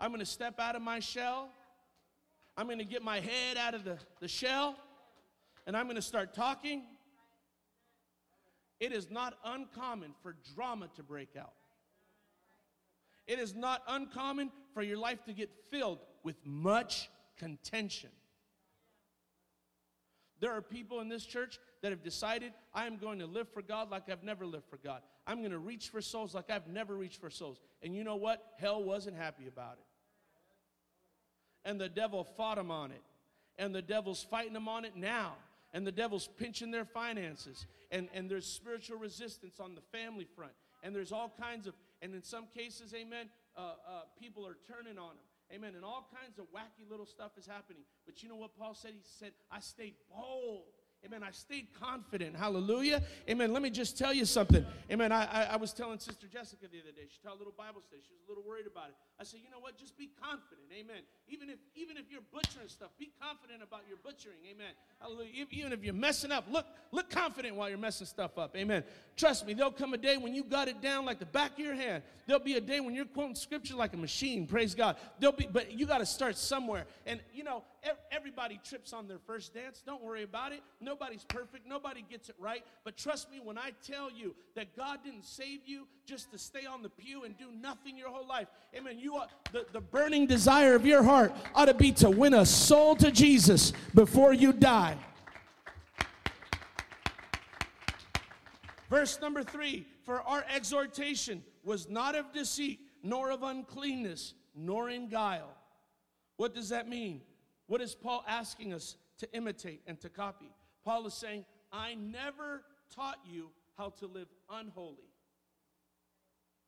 I'm 0.00 0.10
going 0.10 0.20
to 0.20 0.26
step 0.26 0.60
out 0.60 0.76
of 0.76 0.82
my 0.82 1.00
shell. 1.00 1.50
I'm 2.56 2.66
going 2.66 2.78
to 2.78 2.84
get 2.84 3.02
my 3.02 3.20
head 3.20 3.56
out 3.56 3.74
of 3.74 3.84
the, 3.84 3.98
the 4.20 4.28
shell 4.28 4.76
and 5.66 5.76
I'm 5.76 5.86
going 5.86 5.96
to 5.96 6.02
start 6.02 6.34
talking. 6.34 6.82
It 8.80 8.92
is 8.92 9.10
not 9.10 9.34
uncommon 9.44 10.14
for 10.22 10.34
drama 10.54 10.88
to 10.96 11.02
break 11.02 11.36
out. 11.38 11.52
It 13.26 13.38
is 13.38 13.54
not 13.54 13.82
uncommon 13.86 14.50
for 14.74 14.82
your 14.82 14.96
life 14.96 15.24
to 15.26 15.32
get 15.32 15.50
filled 15.70 16.00
with 16.24 16.36
much 16.44 17.08
contention. 17.38 18.10
There 20.40 20.50
are 20.52 20.62
people 20.62 21.00
in 21.00 21.08
this 21.08 21.24
church 21.24 21.58
that 21.82 21.92
have 21.92 22.02
decided, 22.02 22.52
I 22.74 22.86
am 22.86 22.96
going 22.96 23.18
to 23.18 23.26
live 23.26 23.48
for 23.48 23.62
God 23.62 23.90
like 23.90 24.08
I've 24.10 24.24
never 24.24 24.46
lived 24.46 24.66
for 24.68 24.78
God. 24.78 25.02
I'm 25.26 25.38
going 25.38 25.52
to 25.52 25.58
reach 25.58 25.90
for 25.90 26.00
souls 26.00 26.34
like 26.34 26.50
I've 26.50 26.66
never 26.66 26.96
reached 26.96 27.20
for 27.20 27.30
souls. 27.30 27.60
And 27.82 27.94
you 27.94 28.04
know 28.04 28.16
what? 28.16 28.42
Hell 28.58 28.82
wasn't 28.82 29.16
happy 29.16 29.46
about 29.46 29.74
it. 29.74 29.84
And 31.64 31.80
the 31.80 31.88
devil 31.88 32.24
fought 32.24 32.58
him 32.58 32.70
on 32.70 32.90
it. 32.90 33.02
And 33.58 33.74
the 33.74 33.82
devil's 33.82 34.22
fighting 34.22 34.54
them 34.54 34.68
on 34.68 34.84
it 34.84 34.96
now. 34.96 35.34
And 35.72 35.86
the 35.86 35.92
devil's 35.92 36.26
pinching 36.26 36.70
their 36.70 36.84
finances. 36.84 37.66
And, 37.90 38.08
and 38.14 38.30
there's 38.30 38.46
spiritual 38.46 38.98
resistance 38.98 39.60
on 39.60 39.74
the 39.74 39.82
family 39.96 40.26
front. 40.36 40.52
And 40.82 40.94
there's 40.94 41.12
all 41.12 41.32
kinds 41.40 41.66
of, 41.66 41.74
and 42.00 42.14
in 42.14 42.22
some 42.22 42.46
cases, 42.46 42.94
amen, 42.94 43.26
uh, 43.56 43.60
uh, 43.60 44.00
people 44.18 44.46
are 44.46 44.56
turning 44.66 44.98
on 44.98 45.10
them. 45.10 45.26
Amen. 45.52 45.74
And 45.74 45.84
all 45.84 46.08
kinds 46.14 46.38
of 46.38 46.46
wacky 46.46 46.88
little 46.88 47.06
stuff 47.06 47.32
is 47.36 47.46
happening. 47.46 47.82
But 48.06 48.22
you 48.22 48.28
know 48.28 48.36
what 48.36 48.56
Paul 48.56 48.74
said? 48.74 48.92
He 48.92 49.02
said, 49.02 49.32
I 49.50 49.60
stayed 49.60 49.94
bold. 50.08 50.62
Amen. 51.04 51.22
I 51.22 51.30
stayed 51.30 51.68
confident. 51.80 52.36
Hallelujah. 52.36 53.02
Amen. 53.28 53.54
Let 53.54 53.62
me 53.62 53.70
just 53.70 53.96
tell 53.96 54.12
you 54.12 54.26
something. 54.26 54.64
Amen. 54.92 55.12
I, 55.12 55.24
I, 55.24 55.42
I, 55.52 55.56
was 55.56 55.72
telling 55.72 55.98
Sister 55.98 56.26
Jessica 56.26 56.66
the 56.70 56.78
other 56.78 56.92
day. 56.92 57.08
She 57.08 57.18
taught 57.22 57.36
a 57.36 57.38
little 57.38 57.54
Bible 57.56 57.80
study. 57.80 58.02
She 58.06 58.12
was 58.12 58.20
a 58.26 58.28
little 58.28 58.44
worried 58.46 58.66
about 58.66 58.88
it. 58.90 58.94
I 59.18 59.24
said, 59.24 59.40
you 59.42 59.50
know 59.50 59.60
what? 59.60 59.78
Just 59.78 59.96
be 59.96 60.10
confident. 60.20 60.68
Amen. 60.72 61.02
Even 61.26 61.48
if 61.48 61.58
even 61.74 61.96
if 61.96 62.04
you're 62.10 62.20
butchering 62.32 62.68
stuff, 62.68 62.90
be 62.98 63.10
confident 63.20 63.62
about 63.62 63.82
your 63.88 63.96
butchering. 64.04 64.38
Amen. 64.50 64.72
Hallelujah. 65.00 65.46
Even 65.50 65.72
if 65.72 65.82
you're 65.82 65.94
messing 65.94 66.32
up, 66.32 66.44
look 66.50 66.66
look 66.92 67.08
confident 67.08 67.56
while 67.56 67.70
you're 67.70 67.78
messing 67.78 68.06
stuff 68.06 68.36
up. 68.36 68.54
Amen. 68.54 68.84
Trust 69.16 69.46
me, 69.46 69.54
there'll 69.54 69.72
come 69.72 69.94
a 69.94 69.98
day 69.98 70.16
when 70.16 70.34
you 70.34 70.44
got 70.44 70.68
it 70.68 70.80
down 70.80 71.06
like 71.06 71.18
the 71.18 71.26
back 71.26 71.52
of 71.52 71.58
your 71.58 71.74
hand. 71.74 72.02
There'll 72.26 72.42
be 72.42 72.54
a 72.54 72.60
day 72.60 72.80
when 72.80 72.94
you're 72.94 73.04
quoting 73.04 73.34
scripture 73.34 73.74
like 73.74 73.94
a 73.94 73.96
machine. 73.96 74.46
Praise 74.46 74.74
God. 74.74 74.96
There'll 75.18 75.36
be, 75.36 75.48
but 75.50 75.72
you 75.72 75.86
got 75.86 75.98
to 75.98 76.06
start 76.06 76.36
somewhere. 76.36 76.86
And 77.06 77.20
you 77.32 77.44
know, 77.44 77.64
everybody 78.10 78.60
trips 78.64 78.92
on 78.92 79.08
their 79.08 79.18
first 79.18 79.54
dance. 79.54 79.82
Don't 79.84 80.02
worry 80.02 80.22
about 80.22 80.52
it. 80.52 80.60
Nobody's 80.90 81.22
perfect. 81.22 81.68
Nobody 81.68 82.04
gets 82.10 82.30
it 82.30 82.34
right. 82.36 82.64
But 82.82 82.96
trust 82.96 83.30
me 83.30 83.38
when 83.40 83.56
I 83.56 83.70
tell 83.86 84.10
you 84.10 84.34
that 84.56 84.76
God 84.76 84.98
didn't 85.04 85.24
save 85.24 85.60
you 85.64 85.86
just 86.04 86.32
to 86.32 86.38
stay 86.38 86.66
on 86.66 86.82
the 86.82 86.88
pew 86.88 87.22
and 87.22 87.38
do 87.38 87.46
nothing 87.52 87.96
your 87.96 88.08
whole 88.08 88.26
life. 88.26 88.48
Amen. 88.76 88.98
You 88.98 89.22
the, 89.52 89.66
the 89.72 89.80
burning 89.80 90.26
desire 90.26 90.74
of 90.74 90.84
your 90.84 91.04
heart 91.04 91.32
ought 91.54 91.66
to 91.66 91.74
be 91.74 91.92
to 91.92 92.10
win 92.10 92.34
a 92.34 92.44
soul 92.44 92.96
to 92.96 93.12
Jesus 93.12 93.72
before 93.94 94.32
you 94.32 94.52
die. 94.52 94.96
Verse 98.88 99.20
number 99.20 99.44
three 99.44 99.86
For 100.04 100.22
our 100.22 100.44
exhortation 100.52 101.44
was 101.62 101.88
not 101.88 102.16
of 102.16 102.32
deceit, 102.32 102.80
nor 103.04 103.30
of 103.30 103.44
uncleanness, 103.44 104.34
nor 104.56 104.90
in 104.90 105.08
guile. 105.08 105.56
What 106.36 106.52
does 106.52 106.70
that 106.70 106.88
mean? 106.88 107.20
What 107.68 107.80
is 107.80 107.94
Paul 107.94 108.24
asking 108.26 108.72
us 108.72 108.96
to 109.18 109.32
imitate 109.32 109.82
and 109.86 110.00
to 110.00 110.08
copy? 110.08 110.50
Paul 110.84 111.06
is 111.06 111.14
saying, 111.14 111.44
I 111.72 111.94
never 111.94 112.62
taught 112.94 113.18
you 113.24 113.50
how 113.76 113.90
to 114.00 114.06
live 114.06 114.28
unholy. 114.50 115.10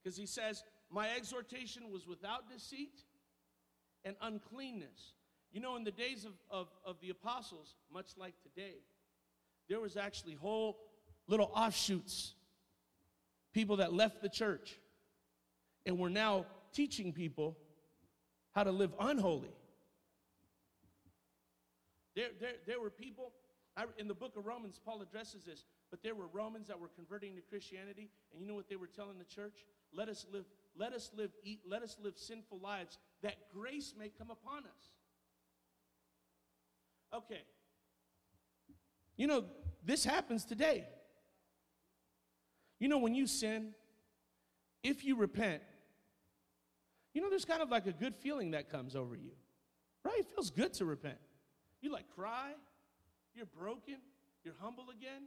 Because 0.03 0.17
he 0.17 0.27
says, 0.27 0.63
My 0.91 1.11
exhortation 1.17 1.91
was 1.91 2.07
without 2.07 2.51
deceit 2.51 3.03
and 4.05 4.17
uncleanness. 4.21 5.15
You 5.53 5.61
know, 5.61 5.77
in 5.77 5.85
the 5.85 5.91
days 5.91 6.25
of, 6.25 6.33
of, 6.51 6.69
of 6.85 6.97
the 7.01 7.11
apostles, 7.11 7.77
much 7.93 8.13
like 8.17 8.35
today, 8.43 8.77
there 9.69 9.81
was 9.81 9.97
actually 9.97 10.35
whole 10.35 10.79
little 11.27 11.51
offshoots, 11.55 12.35
people 13.53 13.77
that 13.77 13.93
left 13.93 14.23
the 14.23 14.29
church 14.29 14.79
and 15.85 15.99
were 15.99 16.11
now 16.11 16.47
teaching 16.73 17.13
people 17.13 17.57
how 18.53 18.65
to 18.65 18.73
live 18.73 18.93
unholy. 18.99 19.53
There, 22.15 22.29
there, 22.41 22.53
there 22.67 22.81
were 22.81 22.91
people, 22.91 23.33
I, 23.77 23.85
in 23.99 24.07
the 24.07 24.15
book 24.15 24.37
of 24.37 24.45
Romans, 24.45 24.79
Paul 24.85 25.01
addresses 25.01 25.45
this, 25.45 25.65
but 25.91 26.03
there 26.03 26.15
were 26.15 26.27
Romans 26.27 26.69
that 26.69 26.79
were 26.79 26.89
converting 26.89 27.35
to 27.37 27.43
Christianity, 27.43 28.11
and 28.33 28.41
you 28.41 28.47
know 28.47 28.55
what 28.55 28.69
they 28.69 28.77
were 28.77 28.87
telling 28.87 29.19
the 29.19 29.25
church? 29.25 29.65
Let 29.95 30.09
us 30.09 30.27
live, 30.31 30.45
let 30.77 30.93
us 30.93 31.11
live, 31.17 31.31
eat, 31.43 31.61
let 31.67 31.83
us 31.83 31.97
live 32.03 32.15
sinful 32.17 32.59
lives 32.59 32.99
that 33.23 33.37
grace 33.53 33.95
may 33.99 34.11
come 34.11 34.31
upon 34.31 34.65
us. 34.65 34.93
Okay. 37.15 37.43
You 39.17 39.27
know, 39.27 39.45
this 39.85 40.05
happens 40.05 40.45
today. 40.45 40.87
You 42.79 42.89
know, 42.89 42.99
when 42.99 43.15
you 43.15 43.27
sin, 43.27 43.71
if 44.83 45.05
you 45.05 45.17
repent, 45.17 45.63
you 47.15 47.21
know, 47.21 47.31
there's 47.31 47.45
kind 47.45 47.63
of 47.63 47.71
like 47.71 47.87
a 47.87 47.93
good 47.93 48.17
feeling 48.17 48.53
that 48.53 48.71
comes 48.71 48.97
over 48.97 49.15
you, 49.15 49.33
right? 50.05 50.19
It 50.19 50.27
feels 50.35 50.51
good 50.51 50.73
to 50.75 50.85
repent. 50.85 51.19
You 51.81 51.93
like 51.93 52.09
cry, 52.15 52.53
you're 53.35 53.47
broken, 53.47 53.97
you're 54.45 54.55
humble 54.61 54.87
again. 54.91 55.23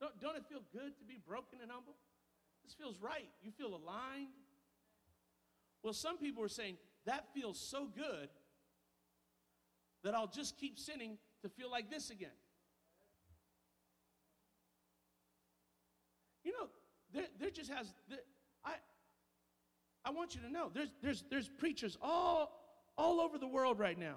Don't, 0.00 0.18
don't 0.20 0.36
it 0.36 0.44
feel 0.48 0.62
good 0.72 0.98
to 0.98 1.04
be 1.04 1.18
broken 1.26 1.58
and 1.62 1.70
humble? 1.70 1.94
This 2.64 2.74
feels 2.74 2.98
right. 3.00 3.28
You 3.42 3.50
feel 3.50 3.68
aligned. 3.68 4.28
Well, 5.82 5.92
some 5.92 6.18
people 6.18 6.42
are 6.42 6.48
saying 6.48 6.76
that 7.06 7.26
feels 7.34 7.58
so 7.60 7.86
good 7.94 8.28
that 10.02 10.14
I'll 10.14 10.26
just 10.26 10.58
keep 10.58 10.78
sinning 10.78 11.18
to 11.42 11.48
feel 11.48 11.70
like 11.70 11.90
this 11.90 12.10
again. 12.10 12.28
You 16.42 16.52
know, 16.52 16.68
there, 17.12 17.26
there 17.40 17.50
just 17.50 17.70
has, 17.70 17.92
there, 18.08 18.18
I, 18.64 18.74
I 20.04 20.10
want 20.10 20.34
you 20.34 20.40
to 20.42 20.50
know, 20.50 20.70
there's, 20.72 20.92
there's, 21.02 21.24
there's 21.30 21.48
preachers 21.48 21.96
all, 22.02 22.50
all 22.96 23.20
over 23.20 23.38
the 23.38 23.46
world 23.46 23.78
right 23.78 23.98
now 23.98 24.16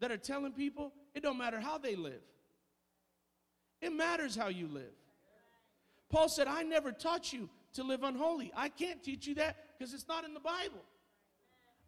that 0.00 0.10
are 0.10 0.16
telling 0.16 0.52
people 0.52 0.92
it 1.14 1.22
don't 1.22 1.38
matter 1.38 1.60
how 1.60 1.78
they 1.78 1.94
live. 1.94 2.22
It 3.80 3.92
matters 3.92 4.34
how 4.34 4.48
you 4.48 4.68
live. 4.68 4.94
Paul 6.08 6.28
said, 6.28 6.46
I 6.46 6.62
never 6.62 6.92
taught 6.92 7.32
you 7.32 7.48
to 7.74 7.82
live 7.82 8.02
unholy. 8.02 8.52
I 8.56 8.68
can't 8.68 9.02
teach 9.02 9.26
you 9.26 9.34
that 9.36 9.56
because 9.78 9.92
it's 9.92 10.08
not 10.08 10.24
in 10.24 10.34
the 10.34 10.40
Bible. 10.40 10.84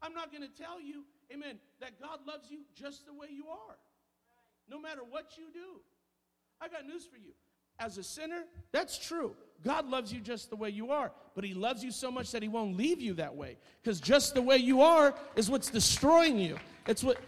I'm 0.03 0.15
not 0.15 0.31
going 0.31 0.43
to 0.43 0.63
tell 0.63 0.81
you, 0.81 1.05
amen, 1.33 1.59
that 1.81 2.01
God 2.01 2.21
loves 2.27 2.51
you 2.51 2.61
just 2.75 3.07
the 3.07 3.13
way 3.13 3.29
you 3.31 3.47
are, 3.49 3.77
no 4.69 4.81
matter 4.81 5.01
what 5.09 5.33
you 5.37 5.45
do. 5.53 5.81
I 6.61 6.69
got 6.69 6.87
news 6.87 7.05
for 7.05 7.17
you 7.17 7.33
as 7.79 7.99
a 7.99 8.03
sinner, 8.03 8.45
that's 8.73 8.99
true. 8.99 9.35
God 9.65 9.89
loves 9.89 10.13
you 10.13 10.21
just 10.21 10.51
the 10.51 10.57
way 10.57 10.71
you 10.71 10.91
are, 10.91 11.13
but 11.35 11.45
He 11.45 11.55
loves 11.55 11.83
you 11.83 11.91
so 11.91 12.11
much 12.11 12.33
that 12.33 12.43
He 12.43 12.49
won't 12.49 12.77
leave 12.77 13.01
you 13.01 13.15
that 13.15 13.35
way. 13.35 13.57
Because 13.83 14.01
just 14.01 14.35
the 14.35 14.43
way 14.43 14.57
you 14.57 14.83
are 14.83 15.15
is 15.37 15.51
what's 15.51 15.71
destroying 15.71 16.39
you. 16.39 16.59
It's 16.87 17.05
what 17.05 17.19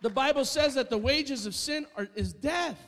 the 0.00 0.10
Bible 0.10 0.44
says 0.44 0.74
that 0.74 0.90
the 0.90 0.98
wages 0.98 1.46
of 1.46 1.54
sin 1.54 1.86
are, 1.96 2.08
is 2.14 2.32
death. 2.32 2.78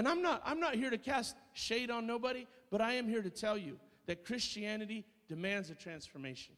And 0.00 0.08
I'm 0.08 0.22
not, 0.22 0.40
I'm 0.46 0.60
not 0.60 0.76
here 0.76 0.88
to 0.88 0.96
cast 0.96 1.36
shade 1.52 1.90
on 1.90 2.06
nobody, 2.06 2.46
but 2.70 2.80
I 2.80 2.92
am 2.92 3.06
here 3.06 3.20
to 3.20 3.28
tell 3.28 3.58
you 3.58 3.78
that 4.06 4.24
Christianity 4.24 5.04
demands 5.28 5.68
a 5.68 5.74
transformation. 5.74 6.54